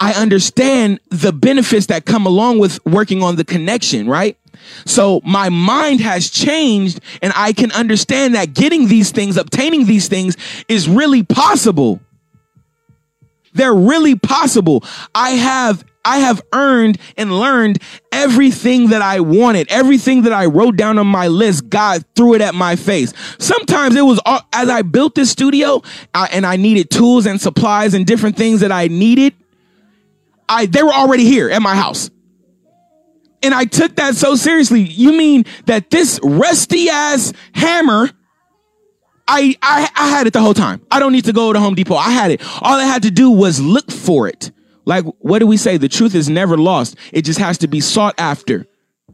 I 0.02 0.14
understand 0.14 0.98
the 1.10 1.32
benefits 1.32 1.86
that 1.86 2.06
come 2.06 2.26
along 2.26 2.58
with 2.58 2.84
working 2.84 3.22
on 3.22 3.36
the 3.36 3.44
connection, 3.44 4.08
right? 4.08 4.36
So 4.84 5.20
my 5.24 5.48
mind 5.48 6.00
has 6.00 6.28
changed 6.28 6.98
and 7.22 7.32
I 7.36 7.52
can 7.52 7.70
understand 7.70 8.34
that 8.34 8.52
getting 8.52 8.88
these 8.88 9.12
things, 9.12 9.36
obtaining 9.36 9.86
these 9.86 10.08
things 10.08 10.36
is 10.68 10.88
really 10.88 11.22
possible. 11.22 12.00
They're 13.54 13.72
really 13.72 14.16
possible. 14.16 14.82
I 15.14 15.30
have 15.30 15.84
I 16.04 16.18
have 16.18 16.42
earned 16.52 16.98
and 17.16 17.38
learned 17.38 17.80
everything 18.10 18.88
that 18.88 19.02
I 19.02 19.20
wanted, 19.20 19.70
everything 19.70 20.22
that 20.22 20.32
I 20.32 20.46
wrote 20.46 20.74
down 20.74 20.98
on 20.98 21.06
my 21.06 21.28
list. 21.28 21.68
God 21.68 22.04
threw 22.16 22.34
it 22.34 22.40
at 22.40 22.56
my 22.56 22.74
face. 22.74 23.12
Sometimes 23.38 23.94
it 23.94 24.02
was 24.02 24.18
all, 24.26 24.40
as 24.52 24.68
I 24.68 24.82
built 24.82 25.14
this 25.14 25.30
studio 25.30 25.80
I, 26.12 26.28
and 26.32 26.44
I 26.44 26.56
needed 26.56 26.90
tools 26.90 27.24
and 27.26 27.40
supplies 27.40 27.94
and 27.94 28.04
different 28.04 28.36
things 28.36 28.62
that 28.62 28.72
I 28.72 28.88
needed. 28.88 29.34
I 30.48 30.66
they 30.66 30.82
were 30.82 30.92
already 30.92 31.24
here 31.24 31.50
at 31.50 31.62
my 31.62 31.74
house. 31.74 32.10
And 33.44 33.52
I 33.52 33.64
took 33.64 33.96
that 33.96 34.14
so 34.14 34.36
seriously. 34.36 34.82
You 34.82 35.12
mean 35.12 35.44
that 35.66 35.90
this 35.90 36.20
rusty 36.22 36.88
ass 36.88 37.32
hammer 37.54 38.10
I, 39.26 39.56
I 39.62 39.88
I 39.96 40.08
had 40.08 40.26
it 40.26 40.32
the 40.32 40.40
whole 40.40 40.54
time. 40.54 40.84
I 40.90 40.98
don't 40.98 41.12
need 41.12 41.24
to 41.26 41.32
go 41.32 41.52
to 41.52 41.60
Home 41.60 41.74
Depot. 41.74 41.94
I 41.94 42.10
had 42.10 42.30
it. 42.30 42.42
All 42.60 42.78
I 42.78 42.84
had 42.84 43.02
to 43.02 43.10
do 43.10 43.30
was 43.30 43.60
look 43.60 43.90
for 43.90 44.28
it. 44.28 44.50
Like 44.84 45.04
what 45.20 45.38
do 45.38 45.46
we 45.46 45.56
say? 45.56 45.76
The 45.76 45.88
truth 45.88 46.14
is 46.14 46.28
never 46.28 46.58
lost. 46.58 46.96
It 47.12 47.22
just 47.22 47.38
has 47.38 47.58
to 47.58 47.68
be 47.68 47.80
sought 47.80 48.14
after. 48.18 48.66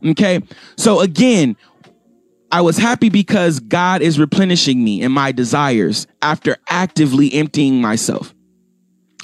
Okay? 0.04 0.40
So 0.76 1.00
again, 1.00 1.56
I 2.50 2.62
was 2.62 2.78
happy 2.78 3.10
because 3.10 3.60
God 3.60 4.00
is 4.00 4.18
replenishing 4.18 4.82
me 4.82 5.02
and 5.02 5.12
my 5.12 5.32
desires 5.32 6.06
after 6.22 6.56
actively 6.68 7.32
emptying 7.34 7.80
myself 7.80 8.34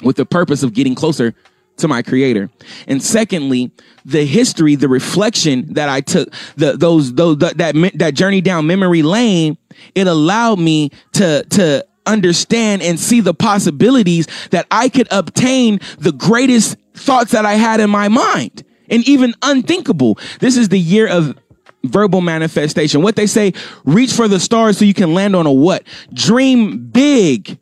with 0.03 0.17
the 0.17 0.25
purpose 0.25 0.61
of 0.61 0.73
getting 0.73 0.93
closer 0.93 1.33
to 1.77 1.87
my 1.87 2.01
creator. 2.01 2.49
And 2.87 3.01
secondly, 3.01 3.71
the 4.05 4.25
history, 4.25 4.75
the 4.75 4.87
reflection 4.87 5.73
that 5.73 5.89
I 5.89 6.01
took, 6.01 6.31
the, 6.55 6.77
those, 6.77 7.13
those, 7.13 7.37
that, 7.39 7.57
that, 7.57 7.75
that 7.95 8.13
journey 8.13 8.41
down 8.41 8.67
memory 8.67 9.01
lane, 9.01 9.57
it 9.93 10.07
allowed 10.07 10.59
me 10.59 10.91
to, 11.13 11.43
to 11.43 11.85
understand 12.05 12.81
and 12.81 12.99
see 12.99 13.19
the 13.19 13.33
possibilities 13.33 14.27
that 14.51 14.67
I 14.71 14.89
could 14.89 15.07
obtain 15.11 15.79
the 15.97 16.11
greatest 16.11 16.77
thoughts 16.93 17.31
that 17.31 17.45
I 17.45 17.55
had 17.55 17.79
in 17.79 17.89
my 17.89 18.07
mind 18.07 18.63
and 18.89 19.07
even 19.07 19.33
unthinkable. 19.41 20.19
This 20.39 20.57
is 20.57 20.69
the 20.69 20.79
year 20.79 21.07
of 21.07 21.37
verbal 21.83 22.21
manifestation. 22.21 23.01
What 23.01 23.15
they 23.15 23.27
say, 23.27 23.53
reach 23.83 24.13
for 24.13 24.27
the 24.27 24.39
stars 24.39 24.77
so 24.77 24.85
you 24.85 24.93
can 24.93 25.13
land 25.13 25.35
on 25.35 25.45
a 25.45 25.51
what? 25.51 25.83
Dream 26.13 26.87
big. 26.87 27.59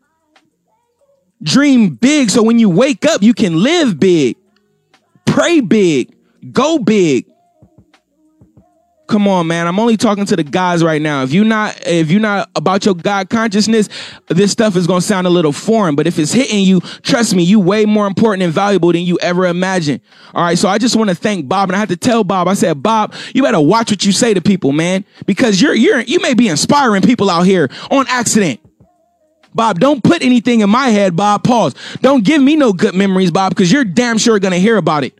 Dream 1.43 1.89
big 1.89 2.29
so 2.29 2.41
when 2.41 2.57
you 2.57 2.69
wake 2.69 3.05
up, 3.05 3.21
you 3.21 3.33
can 3.33 3.61
live 3.61 3.99
big. 3.99 4.37
Pray 5.25 5.59
big. 5.59 6.15
Go 6.51 6.79
big. 6.79 7.25
Come 9.07 9.27
on, 9.27 9.47
man. 9.47 9.67
I'm 9.67 9.79
only 9.79 9.97
talking 9.97 10.25
to 10.25 10.35
the 10.35 10.43
guys 10.43 10.83
right 10.83 11.01
now. 11.01 11.23
If 11.23 11.33
you're 11.33 11.45
not, 11.45 11.85
if 11.85 12.09
you're 12.09 12.21
not 12.21 12.49
about 12.55 12.85
your 12.85 12.95
God 12.95 13.29
consciousness, 13.29 13.89
this 14.27 14.51
stuff 14.51 14.75
is 14.77 14.87
gonna 14.87 15.01
sound 15.01 15.27
a 15.27 15.29
little 15.29 15.51
foreign. 15.51 15.95
But 15.95 16.07
if 16.07 16.17
it's 16.17 16.31
hitting 16.31 16.63
you, 16.63 16.79
trust 16.79 17.35
me, 17.35 17.43
you 17.43 17.59
way 17.59 17.85
more 17.85 18.07
important 18.07 18.43
and 18.43 18.53
valuable 18.53 18.93
than 18.93 19.01
you 19.01 19.19
ever 19.21 19.45
imagined. 19.45 19.99
All 20.33 20.43
right. 20.43 20.57
So 20.57 20.69
I 20.69 20.77
just 20.77 20.95
want 20.95 21.09
to 21.09 21.15
thank 21.15 21.47
Bob, 21.49 21.69
and 21.69 21.75
I 21.75 21.79
had 21.79 21.89
to 21.89 21.97
tell 21.97 22.23
Bob. 22.23 22.47
I 22.47 22.53
said, 22.53 22.81
Bob, 22.81 23.13
you 23.35 23.43
better 23.43 23.59
watch 23.59 23.91
what 23.91 24.05
you 24.05 24.13
say 24.13 24.33
to 24.33 24.41
people, 24.41 24.71
man, 24.71 25.03
because 25.25 25.61
you're 25.61 25.75
you're 25.75 25.99
you 25.99 26.19
may 26.21 26.33
be 26.33 26.47
inspiring 26.47 27.01
people 27.01 27.29
out 27.29 27.43
here 27.43 27.69
on 27.91 28.05
accident. 28.07 28.61
Bob, 29.53 29.79
don't 29.79 30.03
put 30.03 30.21
anything 30.21 30.61
in 30.61 30.69
my 30.69 30.89
head, 30.89 31.15
Bob. 31.15 31.43
Pause. 31.43 31.75
Don't 32.01 32.23
give 32.23 32.41
me 32.41 32.55
no 32.55 32.73
good 32.73 32.95
memories, 32.95 33.31
Bob, 33.31 33.51
because 33.51 33.71
you're 33.71 33.85
damn 33.85 34.17
sure 34.17 34.39
gonna 34.39 34.57
hear 34.57 34.77
about 34.77 35.03
it. 35.03 35.17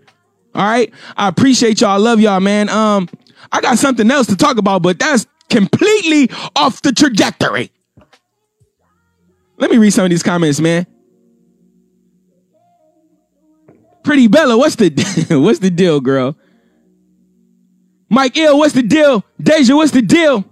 All 0.56 0.64
right. 0.64 0.94
I 1.18 1.28
appreciate 1.28 1.82
y'all. 1.82 1.92
I 1.92 1.98
love 1.98 2.20
y'all, 2.20 2.40
man. 2.40 2.70
Um, 2.70 3.10
I 3.52 3.62
got 3.62 3.78
something 3.78 4.10
else 4.10 4.28
to 4.28 4.36
talk 4.36 4.58
about, 4.58 4.82
but 4.82 5.00
that's 5.00 5.26
completely 5.50 6.30
off 6.56 6.82
the 6.82 6.92
trajectory. 6.92 7.72
Let 9.58 9.72
me 9.72 9.78
read 9.78 9.92
some 9.92 10.06
of 10.06 10.10
these 10.10 10.24
comments, 10.24 10.60
man. 10.60 10.86
Pretty 14.04 14.28
Bella, 14.28 14.58
what's 14.58 14.76
the 14.76 14.90
what's 15.30 15.60
the 15.60 15.70
deal, 15.70 16.02
girl? 16.02 16.36
Mike 18.10 18.38
Ill, 18.38 18.60
what's 18.60 18.74
the 18.74 18.84
deal? 18.84 19.24
Deja, 19.42 19.76
what's 19.76 19.92
the 19.92 20.02
deal? 20.02 20.46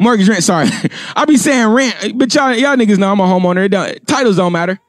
Mortgage 0.00 0.28
rent, 0.30 0.42
sorry. 0.42 0.68
I 1.16 1.26
be 1.26 1.36
saying 1.36 1.68
rent, 1.68 2.18
but 2.18 2.34
y'all 2.34 2.54
y'all 2.54 2.74
niggas 2.74 2.96
know 2.98 3.12
I'm 3.12 3.20
a 3.20 3.24
homeowner. 3.24 3.66
It 3.66 3.68
don't, 3.68 4.06
titles 4.06 4.36
don't 4.36 4.52
matter. 4.52 4.80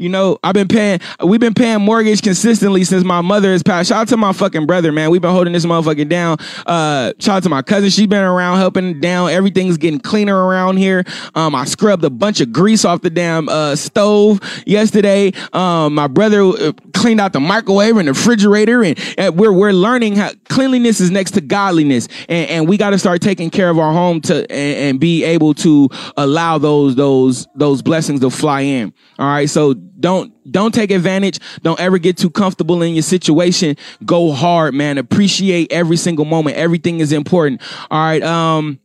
You 0.00 0.08
know, 0.08 0.38
I've 0.42 0.54
been 0.54 0.66
paying, 0.66 0.98
we've 1.22 1.40
been 1.40 1.52
paying 1.52 1.82
mortgage 1.82 2.22
consistently 2.22 2.84
since 2.84 3.04
my 3.04 3.20
mother 3.20 3.52
has 3.52 3.62
passed. 3.62 3.90
Shout 3.90 4.00
out 4.00 4.08
to 4.08 4.16
my 4.16 4.32
fucking 4.32 4.64
brother, 4.64 4.92
man. 4.92 5.10
We've 5.10 5.20
been 5.20 5.30
holding 5.30 5.52
this 5.52 5.66
motherfucker 5.66 6.08
down. 6.08 6.38
Uh, 6.64 7.12
shout 7.18 7.36
out 7.36 7.42
to 7.42 7.50
my 7.50 7.60
cousin. 7.60 7.90
She's 7.90 8.06
been 8.06 8.24
around 8.24 8.56
helping 8.56 8.98
down. 8.98 9.28
Everything's 9.28 9.76
getting 9.76 10.00
cleaner 10.00 10.34
around 10.34 10.78
here. 10.78 11.04
Um, 11.34 11.54
I 11.54 11.66
scrubbed 11.66 12.02
a 12.02 12.08
bunch 12.08 12.40
of 12.40 12.50
grease 12.50 12.86
off 12.86 13.02
the 13.02 13.10
damn, 13.10 13.50
uh, 13.50 13.76
stove 13.76 14.40
yesterday. 14.64 15.32
Um, 15.52 15.96
my 15.96 16.06
brother 16.06 16.44
uh, 16.44 16.72
cleaned 16.94 17.20
out 17.20 17.34
the 17.34 17.40
microwave 17.40 17.98
and 17.98 18.08
the 18.08 18.12
refrigerator 18.12 18.82
and, 18.82 18.98
and 19.18 19.38
we're, 19.38 19.52
we're 19.52 19.72
learning 19.72 20.16
how 20.16 20.30
cleanliness 20.48 21.00
is 21.00 21.10
next 21.10 21.32
to 21.32 21.42
godliness. 21.42 22.08
And, 22.30 22.48
and 22.48 22.68
we 22.68 22.78
got 22.78 22.90
to 22.90 22.98
start 22.98 23.20
taking 23.20 23.50
care 23.50 23.68
of 23.68 23.78
our 23.78 23.92
home 23.92 24.22
to, 24.22 24.50
and, 24.50 24.78
and 24.78 25.00
be 25.00 25.24
able 25.24 25.52
to 25.56 25.90
allow 26.16 26.56
those, 26.56 26.94
those, 26.94 27.48
those 27.54 27.82
blessings 27.82 28.20
to 28.20 28.30
fly 28.30 28.62
in. 28.62 28.94
All 29.18 29.26
right. 29.26 29.50
So 29.50 29.74
don't 29.98 30.32
don't 30.50 30.74
take 30.74 30.90
advantage. 30.90 31.38
Don't 31.62 31.80
ever 31.80 31.98
get 31.98 32.16
too 32.16 32.30
comfortable 32.30 32.82
in 32.82 32.94
your 32.94 33.02
situation. 33.02 33.76
Go 34.04 34.32
hard, 34.32 34.74
man. 34.74 34.98
Appreciate 34.98 35.72
every 35.72 35.96
single 35.96 36.24
moment. 36.24 36.56
Everything 36.56 37.00
is 37.00 37.12
important. 37.12 37.60
All 37.90 37.98
right. 37.98 38.22
Um, 38.22 38.78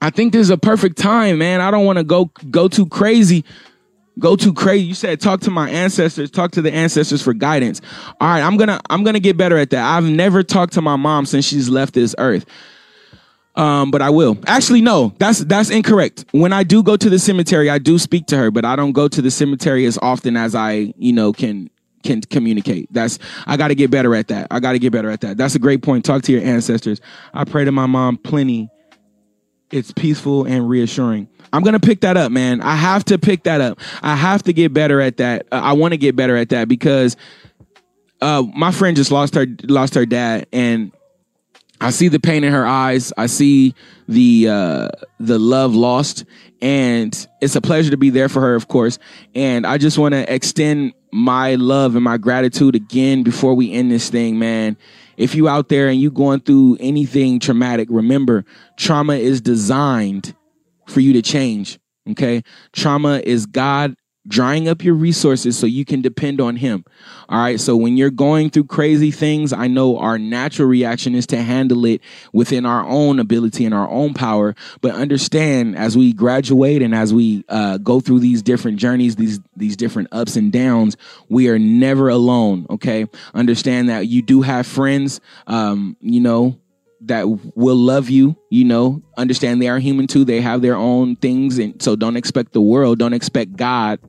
I 0.00 0.10
think 0.10 0.32
this 0.32 0.42
is 0.42 0.50
a 0.50 0.58
perfect 0.58 0.98
time, 0.98 1.38
man. 1.38 1.60
I 1.60 1.70
don't 1.70 1.84
want 1.84 1.98
to 1.98 2.04
go 2.04 2.26
go 2.50 2.68
too 2.68 2.86
crazy. 2.86 3.44
Go 4.18 4.34
too 4.34 4.54
crazy. 4.54 4.84
You 4.86 4.94
said 4.94 5.20
talk 5.20 5.40
to 5.42 5.50
my 5.50 5.68
ancestors, 5.68 6.30
talk 6.30 6.52
to 6.52 6.62
the 6.62 6.72
ancestors 6.72 7.22
for 7.22 7.34
guidance. 7.34 7.82
All 8.20 8.28
right, 8.28 8.40
I'm 8.40 8.56
gonna 8.56 8.80
I'm 8.88 9.04
gonna 9.04 9.20
get 9.20 9.36
better 9.36 9.58
at 9.58 9.70
that. 9.70 9.84
I've 9.84 10.04
never 10.04 10.42
talked 10.42 10.74
to 10.74 10.82
my 10.82 10.96
mom 10.96 11.26
since 11.26 11.44
she's 11.44 11.68
left 11.68 11.94
this 11.94 12.14
earth. 12.18 12.46
Um, 13.56 13.90
but 13.90 14.02
I 14.02 14.10
will. 14.10 14.38
Actually, 14.46 14.82
no, 14.82 15.14
that's 15.18 15.38
that's 15.40 15.70
incorrect. 15.70 16.26
When 16.32 16.52
I 16.52 16.62
do 16.62 16.82
go 16.82 16.96
to 16.96 17.08
the 17.08 17.18
cemetery, 17.18 17.70
I 17.70 17.78
do 17.78 17.98
speak 17.98 18.26
to 18.26 18.36
her, 18.36 18.50
but 18.50 18.64
I 18.64 18.76
don't 18.76 18.92
go 18.92 19.08
to 19.08 19.22
the 19.22 19.30
cemetery 19.30 19.86
as 19.86 19.98
often 20.02 20.36
as 20.36 20.54
I, 20.54 20.92
you 20.98 21.12
know, 21.12 21.32
can 21.32 21.70
can 22.02 22.20
communicate. 22.20 22.92
That's 22.92 23.18
I 23.46 23.56
got 23.56 23.68
to 23.68 23.74
get 23.74 23.90
better 23.90 24.14
at 24.14 24.28
that. 24.28 24.48
I 24.50 24.60
got 24.60 24.72
to 24.72 24.78
get 24.78 24.92
better 24.92 25.10
at 25.10 25.22
that. 25.22 25.38
That's 25.38 25.54
a 25.54 25.58
great 25.58 25.82
point. 25.82 26.04
Talk 26.04 26.22
to 26.24 26.32
your 26.32 26.42
ancestors. 26.42 27.00
I 27.32 27.44
pray 27.44 27.64
to 27.64 27.72
my 27.72 27.86
mom 27.86 28.18
plenty. 28.18 28.68
It's 29.70 29.90
peaceful 29.90 30.44
and 30.44 30.68
reassuring. 30.68 31.28
I'm 31.52 31.62
gonna 31.62 31.80
pick 31.80 32.02
that 32.02 32.16
up, 32.16 32.30
man. 32.30 32.60
I 32.60 32.74
have 32.74 33.04
to 33.06 33.18
pick 33.18 33.44
that 33.44 33.60
up. 33.60 33.80
I 34.02 34.14
have 34.14 34.42
to 34.44 34.52
get 34.52 34.72
better 34.72 35.00
at 35.00 35.16
that. 35.16 35.46
Uh, 35.50 35.60
I 35.62 35.72
want 35.72 35.92
to 35.92 35.98
get 35.98 36.14
better 36.14 36.36
at 36.36 36.50
that 36.50 36.68
because 36.68 37.16
uh, 38.20 38.42
my 38.54 38.70
friend 38.70 38.96
just 38.96 39.10
lost 39.10 39.34
her 39.34 39.46
lost 39.64 39.94
her 39.94 40.06
dad, 40.06 40.46
and 40.52 40.92
I 41.80 41.90
see 41.90 42.08
the 42.08 42.20
pain 42.20 42.44
in 42.44 42.52
her 42.52 42.66
eyes. 42.66 43.12
I 43.16 43.26
see 43.26 43.74
the 44.08 44.48
uh, 44.48 44.88
the 45.20 45.38
love 45.38 45.74
lost, 45.74 46.24
and 46.62 47.26
it's 47.40 47.56
a 47.56 47.60
pleasure 47.60 47.90
to 47.90 47.96
be 47.96 48.10
there 48.10 48.28
for 48.28 48.40
her, 48.40 48.54
of 48.54 48.68
course. 48.68 48.98
And 49.34 49.66
I 49.66 49.78
just 49.78 49.98
want 49.98 50.14
to 50.14 50.32
extend 50.32 50.94
my 51.12 51.54
love 51.54 51.94
and 51.94 52.04
my 52.04 52.16
gratitude 52.16 52.74
again 52.74 53.22
before 53.22 53.54
we 53.54 53.72
end 53.72 53.90
this 53.90 54.08
thing, 54.08 54.38
man. 54.38 54.76
If 55.16 55.34
you 55.34 55.48
out 55.48 55.68
there 55.68 55.88
and 55.88 56.00
you 56.00 56.10
going 56.10 56.40
through 56.40 56.76
anything 56.80 57.40
traumatic, 57.40 57.88
remember 57.90 58.44
trauma 58.76 59.14
is 59.14 59.40
designed 59.40 60.34
for 60.86 61.00
you 61.00 61.12
to 61.14 61.22
change. 61.22 61.78
Okay, 62.10 62.42
trauma 62.72 63.20
is 63.24 63.46
God 63.46 63.96
drying 64.28 64.68
up 64.68 64.82
your 64.82 64.94
resources 64.94 65.56
so 65.58 65.66
you 65.66 65.84
can 65.84 66.00
depend 66.00 66.40
on 66.40 66.56
him. 66.56 66.84
All 67.28 67.38
right. 67.38 67.60
So 67.60 67.76
when 67.76 67.96
you're 67.96 68.10
going 68.10 68.50
through 68.50 68.64
crazy 68.64 69.10
things, 69.10 69.52
I 69.52 69.66
know 69.66 69.98
our 69.98 70.18
natural 70.18 70.68
reaction 70.68 71.14
is 71.14 71.26
to 71.28 71.42
handle 71.42 71.84
it 71.84 72.00
within 72.32 72.66
our 72.66 72.84
own 72.86 73.18
ability 73.18 73.64
and 73.64 73.74
our 73.74 73.88
own 73.88 74.14
power. 74.14 74.54
But 74.80 74.94
understand 74.94 75.76
as 75.76 75.96
we 75.96 76.12
graduate 76.12 76.82
and 76.82 76.94
as 76.94 77.12
we 77.12 77.44
uh, 77.48 77.78
go 77.78 78.00
through 78.00 78.20
these 78.20 78.42
different 78.42 78.78
journeys, 78.78 79.16
these 79.16 79.40
these 79.56 79.76
different 79.76 80.08
ups 80.12 80.36
and 80.36 80.52
downs, 80.52 80.96
we 81.28 81.48
are 81.48 81.58
never 81.58 82.08
alone. 82.08 82.66
Okay. 82.70 83.06
Understand 83.34 83.88
that 83.88 84.06
you 84.06 84.22
do 84.22 84.42
have 84.42 84.66
friends. 84.66 85.20
Um, 85.46 85.96
you 86.00 86.20
know, 86.20 86.58
that 87.02 87.24
will 87.54 87.76
love 87.76 88.10
you, 88.10 88.36
you 88.50 88.64
know, 88.64 89.02
understand 89.16 89.60
they 89.60 89.68
are 89.68 89.78
human 89.78 90.06
too. 90.06 90.24
They 90.24 90.40
have 90.40 90.62
their 90.62 90.74
own 90.74 91.14
things. 91.14 91.58
And 91.58 91.80
so 91.80 91.94
don't 91.94 92.16
expect 92.16 92.52
the 92.52 92.60
world, 92.60 92.98
don't 92.98 93.12
expect 93.12 93.54
God 93.54 94.00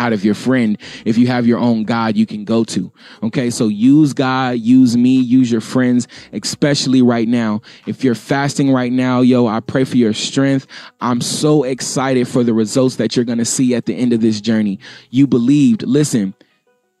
out 0.00 0.12
of 0.12 0.24
your 0.24 0.34
friend 0.34 0.78
if 1.04 1.16
you 1.16 1.26
have 1.28 1.46
your 1.46 1.58
own 1.58 1.84
God 1.84 2.16
you 2.16 2.26
can 2.26 2.44
go 2.44 2.64
to. 2.64 2.90
Okay. 3.22 3.50
So 3.50 3.68
use 3.68 4.12
God, 4.12 4.58
use 4.58 4.96
me, 4.96 5.20
use 5.20 5.52
your 5.52 5.60
friends, 5.60 6.08
especially 6.32 7.02
right 7.02 7.28
now. 7.28 7.60
If 7.86 8.02
you're 8.02 8.14
fasting 8.14 8.72
right 8.72 8.90
now, 8.90 9.20
yo, 9.20 9.46
I 9.46 9.60
pray 9.60 9.84
for 9.84 9.98
your 9.98 10.14
strength. 10.14 10.66
I'm 11.00 11.20
so 11.20 11.62
excited 11.62 12.26
for 12.26 12.42
the 12.42 12.54
results 12.54 12.96
that 12.96 13.14
you're 13.14 13.26
going 13.26 13.38
to 13.38 13.44
see 13.44 13.74
at 13.74 13.86
the 13.86 13.94
end 13.94 14.12
of 14.12 14.20
this 14.20 14.40
journey. 14.40 14.80
You 15.10 15.26
believed. 15.26 15.82
Listen, 15.82 16.34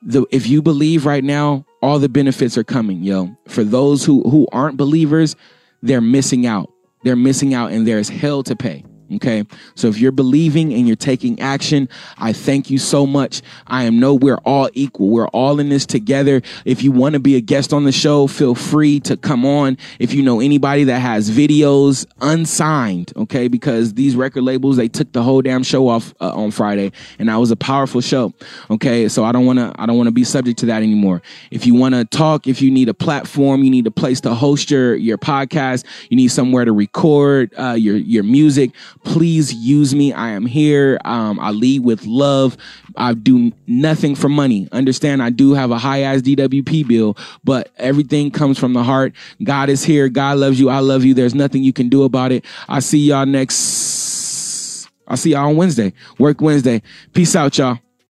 the, 0.02 0.26
if 0.30 0.46
you 0.46 0.62
believe 0.62 1.06
right 1.06 1.24
now, 1.24 1.64
all 1.82 1.98
the 1.98 2.08
benefits 2.08 2.58
are 2.58 2.64
coming, 2.64 3.02
yo. 3.02 3.34
For 3.48 3.64
those 3.64 4.04
who, 4.04 4.22
who 4.28 4.46
aren't 4.52 4.76
believers, 4.76 5.36
they're 5.82 6.02
missing 6.02 6.46
out. 6.46 6.70
They're 7.02 7.16
missing 7.16 7.54
out 7.54 7.72
and 7.72 7.86
there's 7.86 8.10
hell 8.10 8.42
to 8.42 8.54
pay. 8.54 8.84
Okay. 9.16 9.44
So 9.74 9.88
if 9.88 9.98
you're 9.98 10.12
believing 10.12 10.72
and 10.72 10.86
you're 10.86 10.96
taking 10.96 11.40
action, 11.40 11.88
I 12.18 12.32
thank 12.32 12.70
you 12.70 12.78
so 12.78 13.06
much. 13.06 13.42
I 13.66 13.84
am 13.84 13.98
no, 13.98 14.14
we're 14.14 14.38
all 14.44 14.70
equal. 14.74 15.08
We're 15.08 15.28
all 15.28 15.58
in 15.58 15.68
this 15.68 15.84
together. 15.84 16.42
If 16.64 16.82
you 16.82 16.92
want 16.92 17.14
to 17.14 17.20
be 17.20 17.36
a 17.36 17.40
guest 17.40 17.72
on 17.72 17.84
the 17.84 17.92
show, 17.92 18.26
feel 18.26 18.54
free 18.54 19.00
to 19.00 19.16
come 19.16 19.44
on. 19.44 19.78
If 19.98 20.14
you 20.14 20.22
know 20.22 20.40
anybody 20.40 20.84
that 20.84 21.00
has 21.00 21.30
videos 21.30 22.06
unsigned, 22.20 23.12
okay, 23.16 23.48
because 23.48 23.94
these 23.94 24.14
record 24.14 24.42
labels, 24.42 24.76
they 24.76 24.88
took 24.88 25.12
the 25.12 25.22
whole 25.22 25.42
damn 25.42 25.62
show 25.62 25.88
off 25.88 26.14
uh, 26.20 26.32
on 26.32 26.50
Friday 26.50 26.92
and 27.18 27.28
that 27.28 27.36
was 27.36 27.50
a 27.50 27.56
powerful 27.56 28.00
show. 28.00 28.32
Okay. 28.70 29.08
So 29.08 29.24
I 29.24 29.32
don't 29.32 29.46
want 29.46 29.58
to, 29.58 29.72
I 29.76 29.86
don't 29.86 29.96
want 29.96 30.06
to 30.06 30.12
be 30.12 30.24
subject 30.24 30.58
to 30.60 30.66
that 30.66 30.82
anymore. 30.82 31.22
If 31.50 31.66
you 31.66 31.74
want 31.74 31.94
to 31.94 32.04
talk, 32.04 32.46
if 32.46 32.62
you 32.62 32.70
need 32.70 32.88
a 32.88 32.94
platform, 32.94 33.64
you 33.64 33.70
need 33.70 33.86
a 33.86 33.90
place 33.90 34.20
to 34.22 34.34
host 34.34 34.70
your, 34.70 34.94
your 34.94 35.18
podcast, 35.18 35.84
you 36.10 36.16
need 36.16 36.28
somewhere 36.28 36.64
to 36.64 36.72
record, 36.72 37.52
uh, 37.58 37.72
your, 37.72 37.96
your 37.96 38.22
music, 38.22 38.70
Please 39.04 39.52
use 39.54 39.94
me. 39.94 40.12
I 40.12 40.30
am 40.30 40.46
here. 40.46 40.98
Um, 41.04 41.40
I 41.40 41.50
lead 41.50 41.84
with 41.84 42.04
love. 42.06 42.56
I 42.96 43.14
do 43.14 43.52
nothing 43.66 44.14
for 44.14 44.28
money. 44.28 44.68
Understand, 44.72 45.22
I 45.22 45.30
do 45.30 45.54
have 45.54 45.70
a 45.70 45.78
high 45.78 46.02
ass 46.02 46.20
DWP 46.20 46.86
bill, 46.86 47.16
but 47.42 47.70
everything 47.78 48.30
comes 48.30 48.58
from 48.58 48.72
the 48.72 48.82
heart. 48.82 49.14
God 49.42 49.70
is 49.70 49.82
here. 49.82 50.08
God 50.08 50.38
loves 50.38 50.60
you. 50.60 50.68
I 50.68 50.80
love 50.80 51.04
you. 51.04 51.14
There's 51.14 51.34
nothing 51.34 51.62
you 51.62 51.72
can 51.72 51.88
do 51.88 52.04
about 52.04 52.32
it. 52.32 52.44
I 52.68 52.80
see 52.80 52.98
y'all 52.98 53.26
next. 53.26 54.88
I'll 55.08 55.16
see 55.16 55.30
y'all 55.30 55.48
on 55.48 55.56
Wednesday. 55.56 55.92
Work 56.18 56.40
Wednesday. 56.40 56.82
Peace 57.12 57.34
out, 57.34 57.56
y'all. 57.58 57.78